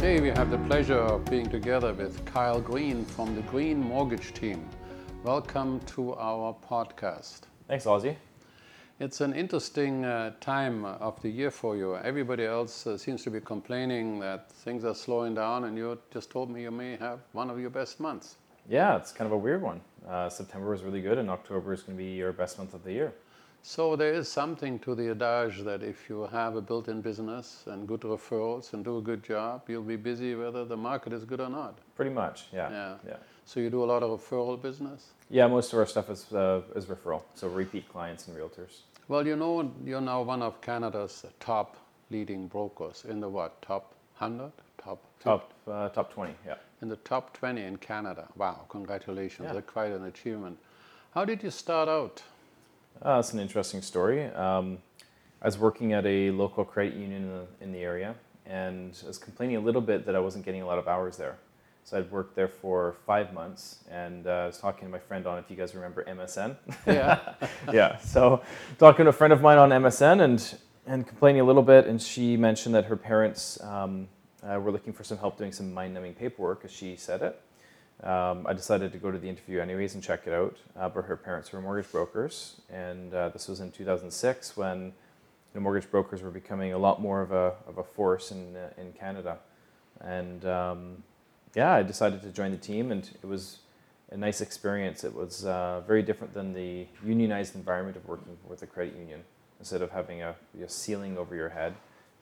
Today 0.00 0.18
we 0.18 0.28
have 0.28 0.50
the 0.50 0.56
pleasure 0.56 0.96
of 0.98 1.26
being 1.26 1.50
together 1.50 1.92
with 1.92 2.24
Kyle 2.24 2.58
Green 2.58 3.04
from 3.04 3.36
the 3.36 3.42
Green 3.42 3.78
Mortgage 3.78 4.32
Team. 4.32 4.66
Welcome 5.24 5.78
to 5.88 6.14
our 6.14 6.56
podcast. 6.66 7.40
Thanks, 7.68 7.84
Ozzy. 7.84 8.16
It's 8.98 9.20
an 9.20 9.34
interesting 9.34 10.06
uh, 10.06 10.32
time 10.40 10.86
of 10.86 11.20
the 11.20 11.28
year 11.28 11.50
for 11.50 11.76
you. 11.76 11.96
Everybody 11.96 12.46
else 12.46 12.86
uh, 12.86 12.96
seems 12.96 13.22
to 13.24 13.30
be 13.30 13.42
complaining 13.42 14.18
that 14.20 14.50
things 14.50 14.86
are 14.86 14.94
slowing 14.94 15.34
down, 15.34 15.64
and 15.64 15.76
you 15.76 15.98
just 16.10 16.30
told 16.30 16.48
me 16.48 16.62
you 16.62 16.70
may 16.70 16.96
have 16.96 17.18
one 17.32 17.50
of 17.50 17.60
your 17.60 17.68
best 17.68 18.00
months. 18.00 18.36
Yeah, 18.70 18.96
it's 18.96 19.12
kind 19.12 19.26
of 19.26 19.32
a 19.32 19.36
weird 19.38 19.60
one. 19.60 19.82
Uh, 20.08 20.30
September 20.30 20.70
was 20.70 20.82
really 20.82 21.02
good, 21.02 21.18
and 21.18 21.28
October 21.28 21.74
is 21.74 21.82
going 21.82 21.98
to 21.98 22.02
be 22.02 22.12
your 22.12 22.32
best 22.32 22.56
month 22.56 22.72
of 22.72 22.84
the 22.84 22.92
year. 22.94 23.12
So 23.62 23.94
there 23.94 24.12
is 24.14 24.26
something 24.28 24.78
to 24.80 24.94
the 24.94 25.10
adage 25.10 25.62
that 25.64 25.82
if 25.82 26.08
you 26.08 26.26
have 26.32 26.56
a 26.56 26.60
built-in 26.62 27.02
business 27.02 27.64
and 27.66 27.86
good 27.86 28.00
referrals 28.00 28.72
and 28.72 28.82
do 28.84 28.98
a 28.98 29.02
good 29.02 29.22
job, 29.22 29.62
you'll 29.68 29.82
be 29.82 29.96
busy 29.96 30.34
whether 30.34 30.64
the 30.64 30.76
market 30.76 31.12
is 31.12 31.24
good 31.24 31.40
or 31.40 31.50
not. 31.50 31.78
Pretty 31.94 32.10
much, 32.10 32.46
yeah. 32.52 32.70
Yeah. 32.70 32.94
Yeah, 33.06 33.16
So 33.44 33.60
you 33.60 33.68
do 33.68 33.84
a 33.84 33.88
lot 33.92 34.02
of 34.02 34.18
referral 34.18 34.60
business. 34.60 35.08
yeah 35.28 35.46
most 35.46 35.72
of 35.72 35.78
our 35.78 35.86
stuff 35.86 36.08
is, 36.10 36.32
uh, 36.32 36.62
is 36.74 36.86
referral, 36.86 37.22
so 37.34 37.48
repeat 37.48 37.86
clients 37.92 38.28
and 38.28 38.36
realtors. 38.36 38.80
Well, 39.08 39.26
you 39.26 39.36
know, 39.36 39.70
you're 39.84 40.00
now 40.00 40.22
one 40.22 40.42
of 40.42 40.60
Canada's 40.62 41.26
top 41.38 41.76
leading 42.10 42.46
brokers 42.48 43.04
in 43.08 43.20
the 43.20 43.28
what? 43.28 43.60
Top 43.60 43.92
100? 44.18 44.50
Top 44.78 44.98
50? 45.18 45.24
Top, 45.24 45.52
uh, 45.68 45.88
top 45.90 46.12
20, 46.12 46.34
yeah. 46.46 46.54
In 46.80 46.88
the 46.88 46.96
top 46.96 47.34
20 47.34 47.62
in 47.62 47.76
Canada. 47.76 48.26
Wow, 48.36 48.64
congratulations. 48.70 49.46
Yeah. 49.46 49.52
That's 49.52 49.70
quite 49.70 49.92
an 49.92 50.04
achievement. 50.06 50.58
How 51.14 51.24
did 51.26 51.42
you 51.42 51.50
start 51.50 51.88
out? 51.88 52.22
Uh, 53.02 53.16
that's 53.16 53.32
an 53.32 53.40
interesting 53.40 53.82
story. 53.82 54.26
Um, 54.26 54.78
I 55.42 55.46
was 55.46 55.58
working 55.58 55.92
at 55.94 56.04
a 56.04 56.30
local 56.30 56.64
credit 56.64 56.94
union 56.94 57.22
in 57.22 57.28
the, 57.28 57.46
in 57.60 57.72
the 57.72 57.78
area, 57.78 58.14
and 58.44 58.98
I 59.02 59.06
was 59.06 59.18
complaining 59.18 59.56
a 59.56 59.60
little 59.60 59.80
bit 59.80 60.04
that 60.06 60.14
I 60.14 60.18
wasn't 60.18 60.44
getting 60.44 60.62
a 60.62 60.66
lot 60.66 60.78
of 60.78 60.86
hours 60.86 61.16
there. 61.16 61.38
So 61.84 61.98
I'd 61.98 62.10
worked 62.10 62.36
there 62.36 62.48
for 62.48 62.96
five 63.06 63.32
months, 63.32 63.78
and 63.90 64.26
uh, 64.26 64.30
I 64.30 64.46
was 64.46 64.58
talking 64.58 64.86
to 64.86 64.92
my 64.92 64.98
friend 64.98 65.26
on 65.26 65.38
if 65.38 65.50
you 65.50 65.56
guys 65.56 65.74
remember 65.74 66.04
MSN. 66.04 66.56
Yeah. 66.86 67.34
yeah. 67.72 67.96
So 67.98 68.42
talking 68.78 69.06
to 69.06 69.10
a 69.10 69.12
friend 69.12 69.32
of 69.32 69.40
mine 69.40 69.58
on 69.58 69.70
MSN 69.70 70.20
and 70.20 70.58
and 70.86 71.06
complaining 71.06 71.40
a 71.40 71.44
little 71.44 71.62
bit, 71.62 71.86
and 71.86 72.00
she 72.00 72.36
mentioned 72.36 72.74
that 72.74 72.86
her 72.86 72.96
parents 72.96 73.62
um, 73.62 74.08
uh, 74.42 74.58
were 74.58 74.72
looking 74.72 74.92
for 74.92 75.04
some 75.04 75.18
help 75.18 75.38
doing 75.38 75.52
some 75.52 75.72
mind-numbing 75.72 76.14
paperwork, 76.14 76.64
as 76.64 76.70
she 76.70 76.96
said 76.96 77.22
it. 77.22 77.40
Um, 78.02 78.46
I 78.46 78.54
decided 78.54 78.92
to 78.92 78.98
go 78.98 79.10
to 79.10 79.18
the 79.18 79.28
interview 79.28 79.60
anyways 79.60 79.94
and 79.94 80.02
check 80.02 80.26
it 80.26 80.32
out. 80.32 80.56
Uh, 80.78 80.88
but 80.88 81.04
her 81.04 81.16
parents 81.16 81.52
were 81.52 81.60
mortgage 81.60 81.90
brokers, 81.92 82.60
and 82.70 83.12
uh, 83.12 83.28
this 83.28 83.48
was 83.48 83.60
in 83.60 83.70
2006 83.70 84.56
when 84.56 84.92
the 85.52 85.60
mortgage 85.60 85.90
brokers 85.90 86.22
were 86.22 86.30
becoming 86.30 86.72
a 86.72 86.78
lot 86.78 87.00
more 87.00 87.20
of 87.20 87.32
a, 87.32 87.54
of 87.66 87.78
a 87.78 87.84
force 87.84 88.30
in, 88.30 88.56
uh, 88.56 88.70
in 88.78 88.92
Canada. 88.92 89.38
And 90.00 90.44
um, 90.46 91.02
yeah, 91.54 91.72
I 91.72 91.82
decided 91.82 92.22
to 92.22 92.30
join 92.30 92.52
the 92.52 92.56
team, 92.56 92.90
and 92.90 93.08
it 93.22 93.26
was 93.26 93.58
a 94.10 94.16
nice 94.16 94.40
experience. 94.40 95.04
It 95.04 95.14
was 95.14 95.44
uh, 95.44 95.82
very 95.86 96.02
different 96.02 96.32
than 96.32 96.52
the 96.52 96.86
unionized 97.04 97.54
environment 97.54 97.96
of 97.96 98.06
working 98.06 98.36
with 98.48 98.62
a 98.62 98.66
credit 98.66 98.96
union. 98.96 99.22
Instead 99.58 99.82
of 99.82 99.90
having 99.90 100.22
a, 100.22 100.34
a 100.62 100.68
ceiling 100.68 101.18
over 101.18 101.34
your 101.34 101.50
head, 101.50 101.74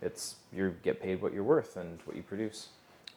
it's 0.03 0.37
you 0.53 0.75
get 0.83 1.01
paid 1.01 1.23
what 1.23 1.33
you're 1.33 1.45
worth 1.45 1.77
and 1.77 2.01
what 2.05 2.17
you 2.17 2.23
produce. 2.23 2.69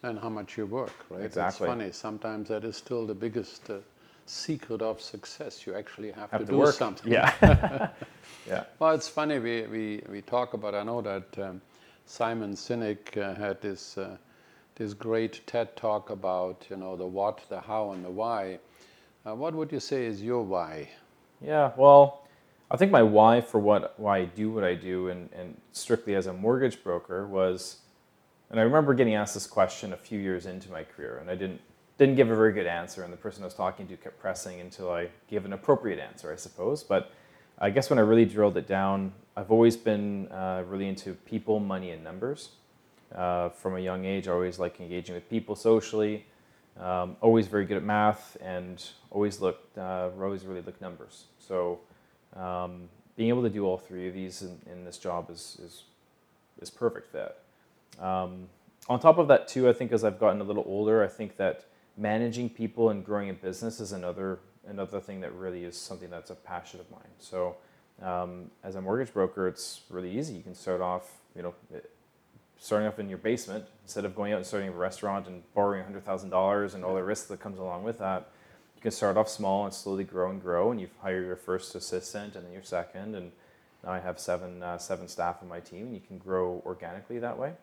And 0.03 0.19
how 0.19 0.29
much 0.29 0.57
you 0.57 0.65
work, 0.65 0.93
right? 1.09 1.23
Exactly. 1.23 1.65
It's 1.65 1.73
funny. 1.73 1.91
Sometimes 1.91 2.49
that 2.49 2.63
is 2.63 2.75
still 2.77 3.05
the 3.05 3.13
biggest 3.13 3.69
uh, 3.69 3.77
secret 4.25 4.81
of 4.81 5.01
success. 5.01 5.65
You 5.65 5.75
actually 5.75 6.11
have, 6.11 6.31
Have 6.31 6.41
to, 6.41 6.45
to 6.45 6.51
do 6.51 6.57
work. 6.59 6.75
something. 6.75 7.11
Yeah. 7.11 7.89
yeah. 8.47 8.63
Well, 8.79 8.93
it's 8.93 9.07
funny. 9.09 9.39
We, 9.39 9.63
we, 9.63 10.03
we 10.09 10.21
talk 10.21 10.53
about. 10.53 10.73
I 10.75 10.83
know 10.83 11.01
that 11.01 11.37
um, 11.39 11.61
Simon 12.05 12.53
Sinek 12.53 13.17
uh, 13.17 13.35
had 13.35 13.61
this 13.61 13.97
uh, 13.97 14.17
this 14.75 14.93
great 14.93 15.45
TED 15.45 15.75
talk 15.75 16.09
about 16.09 16.65
you 16.69 16.77
know 16.77 16.95
the 16.95 17.05
what, 17.05 17.41
the 17.49 17.59
how, 17.59 17.91
and 17.91 18.03
the 18.03 18.09
why. 18.09 18.59
Uh, 19.25 19.35
what 19.35 19.53
would 19.53 19.71
you 19.71 19.79
say 19.79 20.05
is 20.05 20.23
your 20.23 20.41
why? 20.41 20.89
Yeah, 21.39 21.71
well, 21.77 22.21
I 22.71 22.77
think 22.77 22.91
my 22.91 23.03
why 23.03 23.41
for 23.41 23.59
what 23.59 23.99
why 23.99 24.19
I 24.19 24.25
do 24.25 24.49
what 24.51 24.63
I 24.63 24.75
do 24.75 25.09
and, 25.09 25.29
and 25.33 25.59
strictly 25.73 26.15
as 26.15 26.25
a 26.27 26.33
mortgage 26.33 26.83
broker 26.83 27.27
was 27.27 27.77
and 28.51 28.59
I 28.59 28.63
remember 28.63 28.93
getting 28.93 29.15
asked 29.15 29.33
this 29.33 29.47
question 29.47 29.93
a 29.93 29.97
few 29.97 30.19
years 30.19 30.45
into 30.45 30.69
my 30.69 30.83
career 30.83 31.17
and 31.19 31.29
I 31.29 31.35
didn't 31.35 31.61
didn't 31.97 32.15
give 32.15 32.29
a 32.31 32.35
very 32.35 32.51
good 32.51 32.67
answer 32.67 33.03
and 33.03 33.13
the 33.13 33.17
person 33.17 33.43
I 33.43 33.45
was 33.45 33.53
talking 33.53 33.87
to 33.87 33.95
kept 33.95 34.19
pressing 34.19 34.59
until 34.59 34.91
I 34.91 35.09
gave 35.29 35.45
an 35.45 35.53
appropriate 35.53 35.99
answer, 35.99 36.33
I 36.33 36.35
suppose. 36.35 36.83
But 36.83 37.11
I 37.59 37.69
guess 37.69 37.91
when 37.91 37.99
I 37.99 38.01
really 38.01 38.25
drilled 38.25 38.57
it 38.57 38.67
down, 38.67 39.13
I've 39.37 39.51
always 39.51 39.77
been 39.77 40.27
uh, 40.31 40.63
really 40.67 40.87
into 40.87 41.13
people, 41.13 41.59
money, 41.59 41.91
and 41.91 42.03
numbers. 42.03 42.49
Uh, 43.13 43.49
from 43.49 43.75
a 43.75 43.79
young 43.79 44.03
age, 44.03 44.27
I 44.27 44.31
always 44.31 44.57
like 44.57 44.79
engaging 44.79 45.13
with 45.13 45.29
people 45.29 45.55
socially. 45.55 46.25
Um, 46.79 47.17
always 47.21 47.45
very 47.45 47.65
good 47.65 47.77
at 47.77 47.83
math, 47.83 48.35
and 48.41 48.83
always 49.11 49.41
looked 49.41 49.77
uh, 49.77 50.09
always 50.19 50.43
really 50.43 50.61
looked 50.61 50.81
numbers. 50.81 51.25
So 51.37 51.79
um, 52.35 52.89
being 53.15 53.29
able 53.29 53.43
to 53.43 53.49
do 53.49 53.65
all 53.65 53.77
three 53.77 54.07
of 54.07 54.15
these 54.15 54.41
in, 54.41 54.57
in 54.71 54.85
this 54.85 54.97
job 54.97 55.29
is 55.29 55.59
is 55.63 55.83
is 56.61 56.71
perfect 56.71 57.11
fit. 57.11 57.37
Um, 57.99 58.47
on 58.87 58.99
top 58.99 59.17
of 59.17 59.27
that, 59.27 59.47
too, 59.47 59.69
I 59.69 59.73
think 59.73 59.91
as 59.91 60.03
I've 60.03 60.19
gotten 60.19 60.41
a 60.41 60.43
little 60.43 60.63
older, 60.65 61.03
I 61.03 61.07
think 61.07 61.37
that 61.37 61.65
managing 61.97 62.49
people 62.49 62.89
and 62.89 63.05
growing 63.05 63.29
a 63.29 63.33
business 63.33 63.79
is 63.79 63.91
another 63.91 64.39
another 64.67 64.99
thing 64.99 65.21
that 65.21 65.33
really 65.33 65.63
is 65.63 65.75
something 65.75 66.09
that's 66.09 66.29
a 66.29 66.35
passion 66.35 66.79
of 66.79 66.89
mine. 66.91 67.09
So 67.17 67.55
um, 68.01 68.51
as 68.63 68.75
a 68.75 68.81
mortgage 68.81 69.11
broker, 69.11 69.47
it's 69.47 69.81
really 69.89 70.17
easy. 70.17 70.33
You 70.33 70.43
can 70.43 70.53
start 70.53 70.81
off, 70.81 71.19
you 71.35 71.41
know, 71.41 71.53
starting 72.59 72.87
off 72.87 72.99
in 72.99 73.09
your 73.09 73.17
basement 73.17 73.65
instead 73.83 74.05
of 74.05 74.15
going 74.15 74.33
out 74.33 74.37
and 74.37 74.45
starting 74.45 74.69
a 74.69 74.71
restaurant 74.71 75.27
and 75.27 75.41
borrowing 75.53 75.83
$100,000 75.83 76.75
and 76.75 76.85
all 76.85 76.93
the 76.93 77.03
risk 77.03 77.27
that 77.27 77.39
comes 77.39 77.57
along 77.57 77.83
with 77.83 77.97
that. 77.97 78.29
You 78.75 78.81
can 78.81 78.91
start 78.91 79.17
off 79.17 79.27
small 79.27 79.65
and 79.65 79.73
slowly 79.73 80.03
grow 80.03 80.29
and 80.29 80.41
grow, 80.41 80.71
and 80.71 80.79
you 80.79 80.89
hire 81.01 81.23
your 81.23 81.35
first 81.35 81.75
assistant 81.75 82.35
and 82.35 82.45
then 82.45 82.53
your 82.53 82.63
second, 82.63 83.15
and 83.15 83.31
now 83.83 83.91
I 83.91 83.99
have 83.99 84.19
seven 84.19 84.61
uh, 84.61 84.77
seven 84.77 85.07
staff 85.07 85.37
on 85.41 85.47
my 85.47 85.59
team, 85.59 85.87
and 85.87 85.93
you 85.93 86.01
can 86.01 86.17
grow 86.17 86.61
organically 86.65 87.19
that 87.19 87.37
way. 87.37 87.53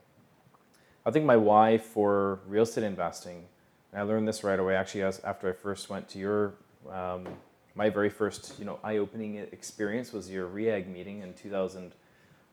I 1.09 1.11
think 1.11 1.25
my 1.25 1.39
why 1.39 1.79
for 1.79 2.41
real 2.47 2.65
estate 2.65 2.85
investing, 2.85 3.45
and 3.93 4.03
I 4.03 4.05
learned 4.05 4.29
this 4.29 4.45
right 4.45 4.61
away 4.61 4.77
actually 4.77 5.05
as 5.05 5.21
after 5.21 5.49
I 5.49 5.53
first 5.53 5.89
went 5.89 6.07
to 6.11 6.19
your 6.19 6.53
um, 6.93 7.27
my 7.75 7.89
very 7.89 8.11
first 8.11 8.59
you 8.59 8.67
know 8.67 8.79
eye-opening 8.85 9.37
experience 9.37 10.13
was 10.13 10.31
your 10.31 10.47
REAG 10.47 10.87
meeting 10.87 11.23
in 11.23 11.33
2000 11.33 11.79
I 11.79 11.91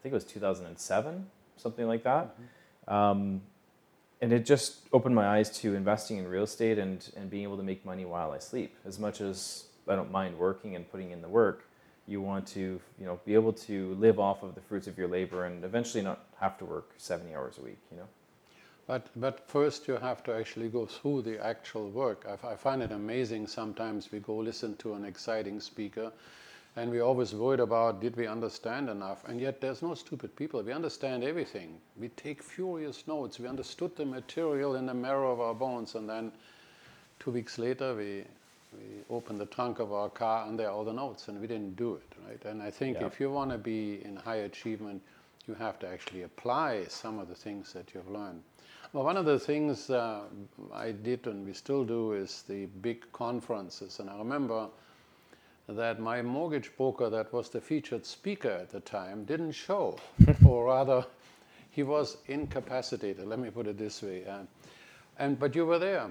think 0.01 0.13
it 0.13 0.15
was 0.15 0.23
2007 0.23 1.25
something 1.57 1.85
like 1.85 2.03
that. 2.03 2.37
Um, 2.87 3.41
and 4.21 4.31
it 4.31 4.45
just 4.45 4.87
opened 4.93 5.15
my 5.15 5.27
eyes 5.27 5.49
to 5.59 5.75
investing 5.75 6.17
in 6.17 6.25
real 6.25 6.43
estate 6.43 6.79
and, 6.79 7.11
and 7.17 7.29
being 7.29 7.43
able 7.43 7.57
to 7.57 7.63
make 7.63 7.85
money 7.85 8.05
while 8.05 8.31
I 8.31 8.39
sleep. 8.39 8.77
As 8.85 8.99
much 8.99 9.19
as 9.19 9.65
I 9.89 9.97
don't 9.97 10.11
mind 10.11 10.37
working 10.37 10.77
and 10.77 10.89
putting 10.89 11.11
in 11.11 11.21
the 11.21 11.27
work 11.27 11.67
you 12.07 12.21
want 12.21 12.47
to 12.47 12.79
you 12.99 13.05
know 13.05 13.19
be 13.25 13.33
able 13.33 13.51
to 13.51 13.95
live 13.95 14.17
off 14.17 14.43
of 14.43 14.55
the 14.55 14.61
fruits 14.61 14.87
of 14.87 14.97
your 14.97 15.09
labor 15.09 15.43
and 15.43 15.65
eventually 15.65 16.01
not 16.01 16.27
have 16.39 16.57
to 16.57 16.63
work 16.63 16.93
70 16.97 17.35
hours 17.35 17.57
a 17.57 17.61
week 17.61 17.79
you 17.91 17.97
know 17.97 18.07
But, 18.87 19.07
but 19.15 19.47
first, 19.47 19.87
you 19.87 19.95
have 19.95 20.23
to 20.23 20.33
actually 20.33 20.69
go 20.69 20.85
through 20.85 21.23
the 21.23 21.43
actual 21.43 21.89
work. 21.89 22.27
I 22.43 22.55
find 22.55 22.83
it 22.83 22.91
amazing 22.91 23.47
sometimes 23.47 24.11
we 24.11 24.19
go 24.19 24.35
listen 24.37 24.75
to 24.77 24.93
an 24.93 25.05
exciting 25.05 25.59
speaker 25.59 26.11
and 26.75 26.91
we're 26.91 27.01
always 27.01 27.33
worried 27.33 27.61
about 27.61 28.01
did 28.01 28.15
we 28.17 28.27
understand 28.27 28.89
enough? 28.89 29.23
And 29.27 29.39
yet, 29.39 29.61
there's 29.61 29.81
no 29.81 29.95
stupid 29.95 30.35
people. 30.35 30.61
We 30.61 30.73
understand 30.73 31.23
everything. 31.23 31.77
We 31.97 32.09
take 32.09 32.43
furious 32.43 33.07
notes. 33.07 33.39
We 33.39 33.47
understood 33.47 33.95
the 33.95 34.05
material 34.05 34.75
in 34.75 34.85
the 34.85 34.93
marrow 34.93 35.31
of 35.31 35.39
our 35.39 35.53
bones, 35.53 35.95
and 35.95 36.09
then 36.09 36.33
two 37.19 37.31
weeks 37.31 37.57
later, 37.57 37.95
we, 37.95 38.25
we 38.73 38.85
open 39.09 39.37
the 39.37 39.45
trunk 39.45 39.79
of 39.79 39.93
our 39.93 40.09
car 40.09 40.47
and 40.47 40.59
there 40.59 40.67
are 40.67 40.73
all 40.73 40.83
the 40.83 40.93
notes, 40.93 41.29
and 41.29 41.39
we 41.39 41.47
didn't 41.47 41.77
do 41.77 41.95
it, 41.95 42.13
right? 42.27 42.43
And 42.43 42.61
I 42.61 42.71
think 42.71 42.97
Yeah. 42.99 43.07
if 43.07 43.21
you 43.21 43.31
want 43.31 43.51
to 43.51 43.57
be 43.57 44.03
in 44.03 44.17
high 44.17 44.43
achievement, 44.43 45.01
you 45.47 45.53
have 45.53 45.79
to 45.79 45.87
actually 45.87 46.23
apply 46.23 46.85
some 46.89 47.19
of 47.19 47.29
the 47.29 47.35
things 47.35 47.71
that 47.71 47.93
you've 47.93 48.09
learned. 48.09 48.41
Well, 48.95 49.03
one 49.03 49.17
of 49.17 49.25
the 49.25 49.37
things 49.37 49.89
uh, 49.89 50.21
I 50.73 50.93
did 50.93 51.27
and 51.27 51.45
we 51.45 51.51
still 51.51 51.83
do 51.83 52.13
is 52.13 52.43
the 52.47 52.67
big 52.67 53.11
conferences. 53.11 53.99
And 53.99 54.09
I 54.09 54.17
remember 54.17 54.69
that 55.67 55.99
my 55.99 56.21
mortgage 56.21 56.71
broker, 56.77 57.09
that 57.09 57.33
was 57.33 57.49
the 57.49 57.59
featured 57.59 58.05
speaker 58.05 58.51
at 58.51 58.69
the 58.69 58.79
time, 58.79 59.25
didn't 59.25 59.51
show, 59.51 59.97
or 60.47 60.67
rather, 60.67 61.05
he 61.71 61.83
was 61.83 62.15
incapacitated. 62.27 63.27
Let 63.27 63.37
me 63.37 63.49
put 63.49 63.67
it 63.67 63.77
this 63.77 64.01
way. 64.01 64.23
Uh, 64.25 64.43
and 65.19 65.37
but 65.37 65.55
you 65.55 65.65
were 65.65 65.77
there, 65.77 66.07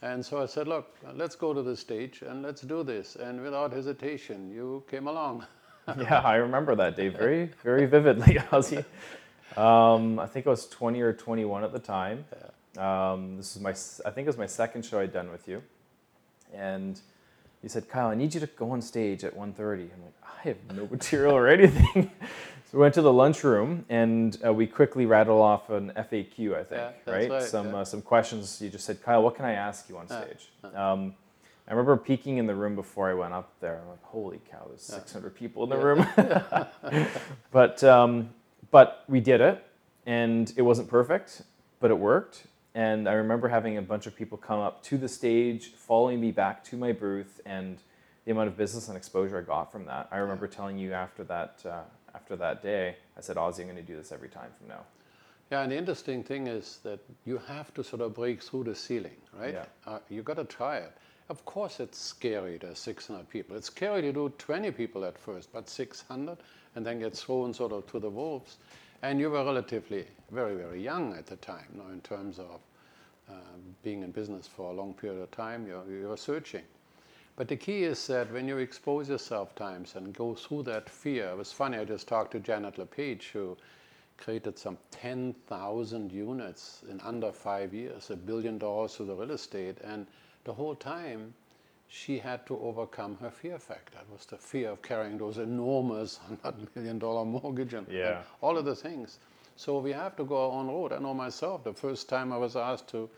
and 0.00 0.24
so 0.24 0.42
I 0.42 0.46
said, 0.46 0.66
look, 0.66 0.96
let's 1.14 1.34
go 1.34 1.52
to 1.52 1.60
the 1.60 1.76
stage 1.76 2.22
and 2.26 2.42
let's 2.42 2.62
do 2.62 2.82
this. 2.82 3.14
And 3.14 3.42
without 3.42 3.74
hesitation, 3.74 4.50
you 4.50 4.82
came 4.90 5.06
along. 5.06 5.44
yeah, 5.98 6.20
I 6.20 6.36
remember 6.36 6.74
that 6.76 6.96
day 6.96 7.08
very, 7.08 7.50
very 7.62 7.84
vividly, 7.84 8.36
Ozzy. 8.52 8.86
Um, 9.56 10.18
I 10.18 10.26
think 10.26 10.46
I 10.46 10.50
was 10.50 10.66
20 10.68 11.00
or 11.00 11.12
21 11.12 11.64
at 11.64 11.72
the 11.72 11.78
time. 11.78 12.24
Um, 12.78 13.36
this 13.36 13.54
is 13.54 13.62
my, 13.62 13.70
I 13.70 14.10
think 14.12 14.24
it 14.26 14.28
was 14.28 14.38
my 14.38 14.46
second 14.46 14.84
show 14.84 14.98
I'd 15.00 15.12
done 15.12 15.30
with 15.30 15.46
you, 15.46 15.62
and 16.54 16.98
he 17.60 17.68
said, 17.68 17.88
Kyle, 17.88 18.08
I 18.08 18.14
need 18.14 18.34
you 18.34 18.40
to 18.40 18.46
go 18.46 18.70
on 18.70 18.80
stage 18.82 19.24
at 19.24 19.36
1.30. 19.36 19.38
I'm 19.38 20.02
like, 20.02 20.14
I 20.24 20.48
have 20.48 20.56
no 20.74 20.88
material 20.90 21.34
or 21.36 21.46
anything. 21.56 22.10
so 22.14 22.72
we 22.72 22.78
went 22.80 22.94
to 22.94 23.02
the 23.02 23.12
lunchroom 23.12 23.84
and 23.88 24.36
uh, 24.44 24.52
we 24.52 24.66
quickly 24.66 25.06
rattled 25.06 25.40
off 25.40 25.70
an 25.70 25.92
FAQ, 25.96 26.54
I 26.56 26.64
think, 26.64 26.70
Yeah, 27.06 27.12
right? 27.12 27.30
right, 27.30 27.42
Some, 27.42 27.68
yeah. 27.68 27.76
uh, 27.78 27.84
some 27.84 28.02
questions. 28.02 28.60
You 28.60 28.68
just 28.70 28.84
said, 28.84 29.00
Kyle, 29.02 29.22
what 29.22 29.36
can 29.36 29.44
I 29.44 29.52
ask 29.52 29.88
you 29.88 29.96
on 29.96 30.06
Yeah, 30.10 30.22
stage? 30.24 30.48
Um, 30.74 31.14
I 31.68 31.72
remember 31.72 31.96
peeking 31.96 32.38
in 32.38 32.46
the 32.46 32.54
room 32.54 32.74
before 32.74 33.08
I 33.08 33.14
went 33.14 33.32
up 33.32 33.52
there. 33.60 33.78
I'm 33.80 33.88
like, 33.88 34.02
holy 34.02 34.40
cow, 34.50 34.64
there's 34.68 34.88
Yeah. 34.90 34.96
600 34.98 35.34
people 35.36 35.62
in 35.62 35.70
the 35.70 35.76
room. 35.76 36.04
but, 37.52 37.84
um, 37.84 38.30
but 38.72 39.04
we 39.06 39.20
did 39.20 39.40
it 39.40 39.64
and 40.04 40.52
it 40.56 40.62
wasn't 40.62 40.88
perfect, 40.88 41.42
but 41.78 41.92
it 41.92 41.98
worked. 41.98 42.46
And 42.74 43.08
I 43.08 43.12
remember 43.12 43.46
having 43.46 43.76
a 43.76 43.82
bunch 43.82 44.08
of 44.08 44.16
people 44.16 44.36
come 44.36 44.58
up 44.58 44.82
to 44.84 44.98
the 44.98 45.08
stage, 45.08 45.68
following 45.76 46.20
me 46.20 46.32
back 46.32 46.64
to 46.64 46.76
my 46.76 46.90
booth, 46.90 47.40
and 47.46 47.78
the 48.24 48.32
amount 48.32 48.48
of 48.48 48.56
business 48.56 48.88
and 48.88 48.96
exposure 48.96 49.38
I 49.38 49.42
got 49.42 49.70
from 49.70 49.84
that. 49.84 50.08
I 50.10 50.16
remember 50.16 50.48
telling 50.48 50.78
you 50.78 50.92
after 50.92 51.22
that 51.24 51.62
uh, 51.64 51.82
after 52.14 52.36
that 52.36 52.62
day, 52.62 52.96
I 53.16 53.20
said, 53.20 53.36
Ozzy, 53.36 53.60
I'm 53.60 53.66
going 53.66 53.76
to 53.76 53.82
do 53.82 53.96
this 53.96 54.12
every 54.12 54.28
time 54.28 54.50
from 54.58 54.68
now. 54.68 54.80
Yeah, 55.50 55.62
and 55.62 55.72
the 55.72 55.76
interesting 55.76 56.22
thing 56.22 56.46
is 56.46 56.78
that 56.82 57.00
you 57.24 57.38
have 57.38 57.72
to 57.74 57.84
sort 57.84 58.02
of 58.02 58.14
break 58.14 58.42
through 58.42 58.64
the 58.64 58.74
ceiling, 58.74 59.16
right? 59.38 59.54
Yeah. 59.54 59.64
Uh, 59.86 59.98
you 60.08 60.22
got 60.22 60.36
to 60.36 60.44
try 60.44 60.78
it. 60.78 60.92
Of 61.32 61.46
course, 61.46 61.80
it's 61.80 61.96
scary. 61.96 62.58
There's 62.58 62.78
600 62.80 63.26
people. 63.30 63.56
It's 63.56 63.68
scary 63.68 64.02
to 64.02 64.12
do 64.12 64.30
20 64.36 64.70
people 64.72 65.02
at 65.02 65.16
first, 65.16 65.50
but 65.50 65.66
600 65.66 66.36
and 66.74 66.84
then 66.84 66.98
get 66.98 67.16
thrown 67.16 67.54
sort 67.54 67.72
of 67.72 67.90
to 67.90 67.98
the 67.98 68.10
wolves. 68.10 68.58
And 69.00 69.18
you 69.18 69.30
were 69.30 69.42
relatively 69.42 70.04
very, 70.30 70.54
very 70.56 70.82
young 70.82 71.14
at 71.16 71.24
the 71.24 71.36
time, 71.36 71.64
you 71.72 71.82
know, 71.82 71.88
in 71.88 72.02
terms 72.02 72.38
of 72.38 72.60
uh, 73.30 73.32
being 73.82 74.02
in 74.02 74.10
business 74.10 74.46
for 74.46 74.72
a 74.72 74.74
long 74.74 74.92
period 74.92 75.22
of 75.22 75.30
time. 75.30 75.66
You're, 75.66 75.82
you're 75.88 76.18
searching. 76.18 76.64
But 77.34 77.48
the 77.48 77.56
key 77.56 77.84
is 77.84 78.06
that 78.08 78.30
when 78.30 78.46
you 78.46 78.58
expose 78.58 79.08
yourself 79.08 79.54
times 79.54 79.94
and 79.96 80.12
go 80.12 80.34
through 80.34 80.64
that 80.64 80.90
fear, 80.90 81.30
it 81.30 81.38
was 81.38 81.50
funny, 81.50 81.78
I 81.78 81.86
just 81.86 82.08
talked 82.08 82.32
to 82.32 82.40
Janet 82.40 82.76
LePage, 82.76 83.30
who 83.32 83.56
created 84.18 84.58
some 84.58 84.76
10,000 84.90 86.12
units 86.12 86.82
in 86.90 87.00
under 87.00 87.32
five 87.32 87.72
years, 87.72 88.10
a 88.10 88.16
billion 88.16 88.58
dollars 88.58 88.96
to 88.96 89.04
the 89.04 89.14
real 89.14 89.30
estate. 89.30 89.78
And 89.82 90.06
the 90.44 90.52
whole 90.52 90.74
time, 90.74 91.34
she 91.88 92.18
had 92.18 92.46
to 92.46 92.58
overcome 92.58 93.18
her 93.20 93.30
fear 93.30 93.58
factor. 93.58 93.98
It 93.98 94.10
was 94.10 94.24
the 94.26 94.38
fear 94.38 94.70
of 94.70 94.82
carrying 94.82 95.18
those 95.18 95.38
enormous 95.38 96.18
$100 96.44 96.68
million 96.74 96.98
mortgage 96.98 97.74
and, 97.74 97.86
and 97.88 98.24
all 98.40 98.56
of 98.56 98.64
the 98.64 98.74
things. 98.74 99.18
So 99.56 99.78
we 99.78 99.92
have 99.92 100.16
to 100.16 100.24
go 100.24 100.50
our 100.50 100.58
own 100.58 100.68
road. 100.68 100.92
I 100.92 100.98
know 100.98 101.14
myself, 101.14 101.64
the 101.64 101.74
first 101.74 102.08
time 102.08 102.32
I 102.32 102.38
was 102.38 102.56
asked 102.56 102.88
to 102.88 103.08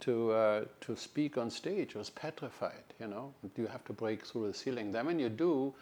to 0.00 0.30
uh, 0.30 0.64
to 0.80 0.96
speak 0.96 1.36
on 1.36 1.50
stage 1.50 1.96
I 1.96 1.98
was 1.98 2.10
petrified. 2.10 2.84
You 3.00 3.08
know, 3.08 3.34
you 3.56 3.66
have 3.66 3.84
to 3.84 3.92
break 3.92 4.24
through 4.24 4.46
the 4.46 4.54
ceiling. 4.54 4.92
Then 4.92 5.06
when 5.06 5.18
you 5.18 5.28
do, 5.28 5.74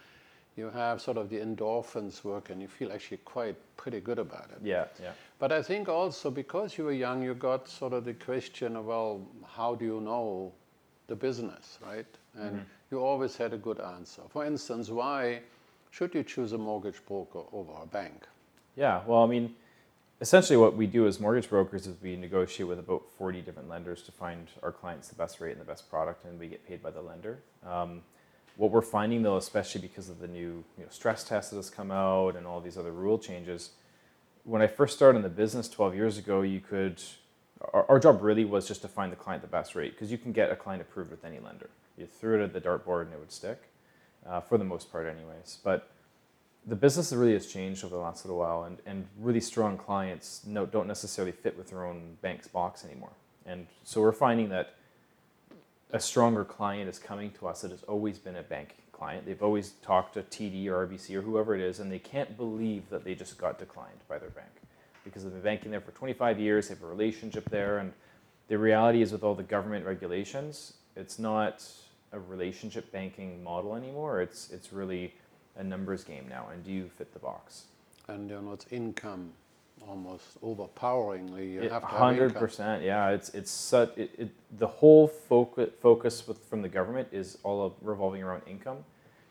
you 0.57 0.71
have 0.71 1.01
sort 1.01 1.19
of 1.19 1.29
the 1.29 1.39
endorphins 1.39 2.25
work, 2.25 2.51
and 2.51 2.61
you 2.61 2.69
feel 2.69 2.93
actually 2.93 3.19
quite 3.19 3.57
pretty 3.77 4.01
good 4.01 4.19
about 4.19 4.51
it. 4.51 4.59
Yeah, 4.65 4.87
yeah. 5.03 5.13
But 5.39 5.53
I 5.53 5.63
think 5.63 5.89
also 5.89 6.31
because 6.31 6.79
you 6.79 6.85
were 6.85 6.93
young, 6.93 7.23
you 7.23 7.35
got 7.35 7.69
sort 7.69 7.93
of 7.93 8.05
the 8.05 8.15
question 8.15 8.77
of 8.77 8.87
well, 8.87 9.21
how 9.55 9.75
do 9.75 9.85
you 9.85 10.01
know 10.01 10.53
the 11.07 11.17
business, 11.17 11.79
right? 11.85 12.07
And 12.35 12.65
you 12.91 12.99
always 12.99 13.37
had 13.37 13.53
a 13.53 13.57
good 13.57 13.81
answer. 13.81 14.23
For 14.29 14.45
instance, 14.45 14.91
why 14.91 15.41
should 15.91 16.15
you 16.15 16.23
choose 16.23 16.53
a 16.53 16.59
mortgage 16.59 17.05
broker 17.07 17.43
over 17.53 17.73
a 17.83 17.87
bank? 17.87 18.27
Yeah, 18.77 19.01
well, 19.07 19.23
I 19.23 19.27
mean, 19.27 19.55
essentially 20.21 20.57
what 20.57 20.77
we 20.77 20.87
do 20.87 21.07
as 21.07 21.21
mortgage 21.21 21.49
brokers 21.49 21.87
is 21.87 21.97
we 22.03 22.17
negotiate 22.17 22.69
with 22.69 22.79
about 22.79 23.05
40 23.17 23.41
different 23.43 23.69
lenders 23.69 24.03
to 24.03 24.13
find 24.13 24.49
our 24.63 24.73
clients 24.73 25.09
the 25.09 25.15
best 25.15 25.41
rate 25.41 25.53
and 25.53 25.61
the 25.61 25.65
best 25.65 25.89
product, 25.91 26.25
and 26.25 26.39
we 26.39 26.49
get 26.49 26.67
paid 26.67 26.83
by 26.83 26.91
the 26.91 27.01
lender. 27.01 27.39
Um, 27.67 28.03
what 28.57 28.71
we're 28.71 28.83
finding 28.83 29.23
though, 29.23 29.37
especially 29.37 29.83
because 29.83 30.09
of 30.09 30.19
the 30.19 30.29
new 30.29 30.65
you 30.79 30.85
know, 30.85 30.89
stress 30.91 31.25
test 31.25 31.51
that 31.51 31.57
has 31.57 31.71
come 31.71 31.91
out 31.91 32.37
and 32.37 32.47
all 32.47 32.61
these 32.61 32.79
other 32.79 32.93
rule 32.93 33.19
changes, 33.19 33.71
when 34.45 34.63
I 34.63 34.67
first 34.67 34.97
started 34.97 35.19
in 35.19 35.23
the 35.23 35.29
business 35.29 35.69
12 35.69 35.95
years 35.95 36.19
ago, 36.19 36.43
you 36.43 36.61
could, 36.61 37.03
our, 37.73 37.87
our 37.89 37.99
job 37.99 38.23
really 38.23 38.45
was 38.45 38.67
just 38.69 38.83
to 38.83 38.89
find 38.89 39.11
the 39.11 39.17
client 39.17 39.43
the 39.43 39.49
best 39.49 39.75
rate 39.75 39.93
because 39.93 40.11
you 40.11 40.19
can 40.19 40.33
get 40.33 40.51
a 40.51 40.57
client 40.57 40.83
approved 40.83 41.11
with 41.11 41.25
any 41.25 41.39
lender. 41.39 41.71
You 41.97 42.07
threw 42.07 42.41
it 42.41 42.45
at 42.45 42.53
the 42.53 42.61
dartboard 42.61 43.03
and 43.03 43.13
it 43.13 43.19
would 43.19 43.33
stick, 43.33 43.63
uh, 44.27 44.41
for 44.41 44.59
the 44.59 44.65
most 44.65 44.93
part, 44.93 45.07
anyways. 45.07 45.59
But 45.65 45.89
the 46.67 46.77
business 46.77 47.13
really 47.13 47.33
has 47.33 47.47
changed 47.47 47.85
over 47.85 47.95
the 47.95 48.01
last 48.01 48.25
little 48.25 48.39
while, 48.39 48.65
and, 48.65 48.79
and 48.87 49.07
really 49.21 49.41
strong 49.41 49.79
clients 49.79 50.43
no, 50.47 50.67
don't 50.67 50.89
necessarily 50.89 51.33
fit 51.33 51.57
with 51.57 51.71
their 51.71 51.85
own 51.85 52.17
bank's 52.23 52.49
box 52.49 52.85
anymore. 52.85 53.13
And 53.47 53.67
so 53.85 54.01
we're 54.01 54.13
finding 54.13 54.49
that 54.49 54.75
a 55.93 56.01
stronger 56.01 56.45
client 56.45 56.91
is 56.91 56.99
coming 56.99 57.31
to 57.39 57.47
us 57.47 57.63
that 57.63 57.71
has 57.71 57.85
always 57.85 58.19
been 58.19 58.37
a 58.37 58.43
bank 58.43 58.75
client. 58.93 59.25
They've 59.25 59.43
always 59.43 59.71
talked 59.83 60.15
to 60.15 60.23
TD 60.23 60.67
or 60.67 60.87
RBC 60.87 61.15
or 61.15 61.23
whoever 61.23 61.55
it 61.55 61.61
is, 61.61 61.79
and 61.79 61.91
they 61.91 62.01
can't 62.01 62.37
believe 62.37 62.91
that 62.91 63.05
they 63.05 63.15
just 63.15 63.39
got 63.39 63.59
declined 63.59 64.01
by 64.09 64.19
their 64.19 64.31
bank 64.31 64.51
because 65.07 65.23
they've 65.25 65.33
been 65.33 65.43
banking 65.43 65.71
there 65.71 65.81
for 65.81 65.93
25 65.93 66.39
years, 66.39 66.69
they 66.69 66.75
have 66.75 66.83
a 66.83 66.87
relationship 66.87 67.49
there, 67.49 67.79
and 67.79 67.93
the 68.49 68.59
reality 68.59 69.01
is 69.03 69.13
with 69.13 69.23
all 69.23 69.35
the 69.35 69.43
government 69.43 69.87
regulations, 69.87 70.75
it's 70.97 71.19
not 71.19 71.65
a 72.13 72.19
relationship 72.21 72.91
banking 72.93 73.43
model 73.43 73.75
anymore. 73.75 74.21
It's 74.21 74.51
it's 74.51 74.73
really 74.73 75.15
a 75.57 75.65
numbers 75.65 76.05
game 76.05 76.27
now, 76.29 76.49
and 76.53 76.63
do 76.65 76.71
you 76.73 76.91
fit 76.99 77.13
the 77.13 77.19
box? 77.19 77.65
And 78.09 78.29
you 78.31 78.41
know, 78.41 78.53
it's 78.53 78.67
income 78.71 79.33
almost 79.89 80.25
overpoweringly. 80.43 81.53
You 81.53 81.63
It- 81.63 81.73
have 81.73 81.83
to 81.83 81.89
hundred 81.89 82.27
income. 82.29 82.41
percent, 82.41 82.83
yeah. 82.83 83.11
It's 83.11 83.31
it's 83.31 83.51
such 83.51 83.97
it, 83.97 84.11
it 84.19 84.31
the 84.59 84.67
whole 84.67 85.07
focus 85.09 85.71
focus 85.81 86.27
with, 86.27 86.39
from 86.49 86.63
the 86.63 86.69
government 86.69 87.09
is 87.13 87.39
all 87.45 87.65
of 87.65 87.73
revolving 87.83 88.23
around 88.23 88.43
income, 88.47 88.79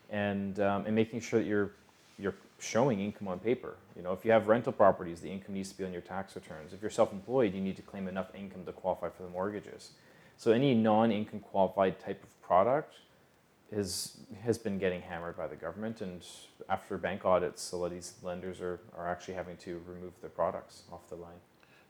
and 0.10 0.60
um, 0.60 0.86
and 0.86 0.95
making 0.95 1.19
sure 1.22 1.39
that 1.39 1.48
you're 1.48 1.72
you're 2.19 2.36
showing 2.60 3.00
income 3.00 3.28
on 3.28 3.40
paper. 3.40 3.75
You 3.96 4.02
know, 4.02 4.13
if 4.13 4.25
you 4.25 4.31
have 4.31 4.48
rental 4.48 4.74
properties, 4.74 5.22
the 5.22 5.30
income 5.30 5.56
needs 5.56 5.72
to 5.72 5.78
be 5.78 5.84
on 5.84 5.92
your 5.92 6.02
tax 6.02 6.36
returns. 6.36 6.74
If 6.74 6.81
you're 6.81 6.92
self-employed, 6.92 7.54
you 7.54 7.62
need 7.62 7.75
to 7.75 7.81
claim 7.81 8.07
enough 8.07 8.34
income 8.34 8.66
to 8.66 8.72
qualify 8.72 9.10
for 9.10 9.24
the 9.24 9.30
mortgages. 9.30 9.92
So 10.38 10.52
any 10.52 10.74
non-income 10.74 11.42
qualified 11.42 12.00
type 12.00 12.24
of 12.24 12.42
product 12.42 12.96
is 13.72 14.18
has 14.44 14.57
been 14.57 14.78
getting 14.78 15.02
hammered 15.02 15.36
by 15.36 15.48
the 15.48 15.56
government, 15.56 16.02
and 16.02 16.24
after 16.69 16.98
bank 16.98 17.25
audits, 17.25 17.72
a 17.72 17.78
lot 17.78 17.88
of 17.88 17.94
these 17.94 18.13
lenders 18.22 18.62
are, 18.62 18.80
are 18.96 19.10
actually 19.10 19.34
having 19.34 19.58
to 19.58 19.81
remove 19.88 20.13
their 20.22 20.30
products 20.30 20.84
off 20.92 21.10
the 21.10 21.16
line. 21.16 21.40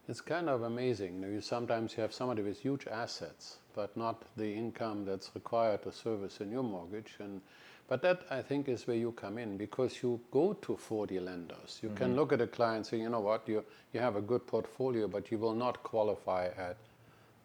It's 0.07 0.21
kind 0.21 0.49
of 0.49 0.61
amazing. 0.61 1.21
You 1.21 1.41
sometimes 1.41 1.97
you 1.97 2.01
have 2.01 2.13
somebody 2.13 2.43
with 2.43 2.59
huge 2.59 2.87
assets, 2.87 3.57
but 3.73 3.95
not 3.97 4.23
the 4.37 4.53
income 4.53 5.03
that's 5.03 5.31
required 5.33 5.83
to 5.83 5.91
service 5.91 6.39
a 6.39 6.45
new 6.45 6.63
mortgage. 6.63 7.15
And 7.19 7.41
but 7.87 8.01
that 8.01 8.23
I 8.29 8.41
think 8.41 8.67
is 8.67 8.87
where 8.87 8.97
you 8.97 9.11
come 9.11 9.37
in 9.37 9.57
because 9.57 10.01
you 10.01 10.19
go 10.31 10.53
to 10.53 10.75
40 10.75 11.19
lenders. 11.19 11.79
You 11.83 11.89
can 11.89 12.07
mm-hmm. 12.07 12.15
look 12.15 12.33
at 12.33 12.41
a 12.41 12.47
client 12.47 12.77
and 12.77 12.85
say, 12.85 12.97
you 12.97 13.09
know 13.09 13.19
what, 13.19 13.47
you 13.47 13.63
you 13.93 13.99
have 13.99 14.15
a 14.15 14.21
good 14.21 14.45
portfolio, 14.47 15.07
but 15.07 15.31
you 15.31 15.37
will 15.37 15.53
not 15.53 15.83
qualify 15.83 16.47
at 16.57 16.77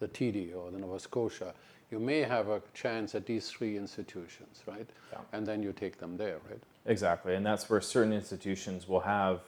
the 0.01 0.09
TD 0.09 0.57
or 0.57 0.71
the 0.71 0.79
Nova 0.79 0.99
Scotia. 0.99 1.55
You 1.91 1.99
may 1.99 2.21
have 2.21 2.49
a 2.49 2.63
chance 2.73 3.15
at 3.15 3.27
these 3.27 3.51
three 3.51 3.77
institutions, 3.77 4.63
right? 4.67 4.89
Yeah. 5.13 5.19
And 5.33 5.47
then 5.47 5.63
you 5.63 5.73
take 5.73 5.99
them 5.99 6.17
there, 6.17 6.39
right? 6.49 6.63
Exactly, 6.87 7.35
and 7.35 7.45
that's 7.45 7.69
where 7.69 7.81
certain 7.81 8.13
institutions 8.13 8.89
will 8.89 9.01
have 9.01 9.41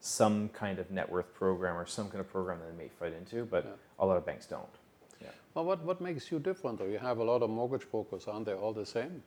some 0.00 0.48
kind 0.50 0.78
of 0.78 0.90
net 0.90 1.10
worth 1.10 1.34
program 1.34 1.76
or 1.76 1.84
some 1.84 2.08
kind 2.08 2.20
of 2.20 2.30
program 2.30 2.60
that 2.60 2.70
they 2.70 2.84
may 2.84 2.88
fit 2.88 3.12
into, 3.12 3.44
but 3.44 3.64
Yeah. 3.64 3.72
a 3.98 4.06
lot 4.06 4.16
of 4.16 4.24
banks 4.24 4.46
don't. 4.46 4.76
Yeah. 5.20 5.28
Well, 5.54 5.64
what, 5.64 5.82
what 5.82 6.00
makes 6.00 6.30
you 6.30 6.38
different 6.38 6.78
though? 6.78 6.86
You 6.86 6.98
have 6.98 7.18
a 7.18 7.24
lot 7.24 7.42
of 7.42 7.50
mortgage 7.50 7.90
brokers, 7.90 8.28
aren't 8.28 8.46
they 8.46 8.54
all 8.54 8.72
the 8.72 8.86
same? 8.86 9.22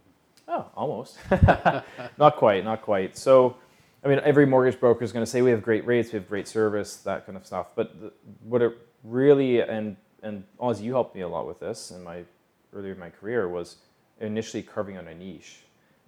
Oh, 0.53 0.65
almost. 0.75 1.17
not 2.17 2.36
quite, 2.36 2.65
not 2.65 2.81
quite. 2.81 3.15
So, 3.15 3.55
I 4.03 4.10
mean, 4.10 4.20
every 4.20 4.46
mortgage 4.46 4.81
broker 4.81 5.01
is 5.01 5.13
going 5.13 5.24
to 5.24 5.31
say 5.31 5.41
we 5.41 5.50
have 5.51 5.63
great 5.63 5.86
rates, 5.86 6.12
we 6.12 6.20
have 6.20 6.27
great 6.27 6.46
service, 6.46 6.98
that 6.98 7.25
kind 7.25 7.38
of 7.38 7.46
stuff. 7.46 7.67
But 7.74 8.01
the, 8.01 8.12
what 8.43 8.62
it 8.62 8.77
really 9.03 9.62
and 9.62 9.96
and 10.22 10.43
Oz, 10.60 10.81
you 10.81 10.91
helped 10.91 11.15
me 11.15 11.22
a 11.22 11.27
lot 11.27 11.48
with 11.48 11.62
this 11.62 11.89
in 11.89 12.03
my 12.03 12.24
earlier 12.74 12.91
in 12.91 13.00
my 13.00 13.10
career 13.10 13.48
was 13.48 13.77
initially 14.20 14.62
carving 14.62 14.98
out 14.98 15.08
a 15.08 15.15
niche. 15.15 15.60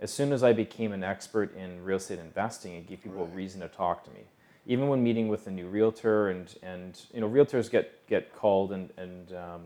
As 0.02 0.12
soon 0.12 0.34
as 0.34 0.44
I 0.44 0.52
became 0.52 0.92
an 0.92 1.06
expert 1.06 1.56
in 1.56 1.82
real 1.82 1.98
estate 1.98 2.20
investing, 2.20 2.74
it 2.74 2.88
gave 2.88 3.02
people 3.02 3.24
a 3.24 3.28
reason 3.28 3.62
to 3.62 3.70
talk 3.70 4.04
to 4.04 4.12
me. 4.12 4.26
Even 4.66 4.90
when 4.90 5.02
meeting 5.02 5.30
with 5.30 5.48
a 5.48 5.52
new 5.52 5.68
realtor, 5.68 6.30
and 6.30 6.54
and 6.62 7.00
you 7.14 7.22
know, 7.22 7.30
realtors 7.30 7.72
get 7.72 8.06
get 8.08 8.36
called 8.36 8.74
and 8.74 8.90
and 8.98 9.34
um, 9.34 9.62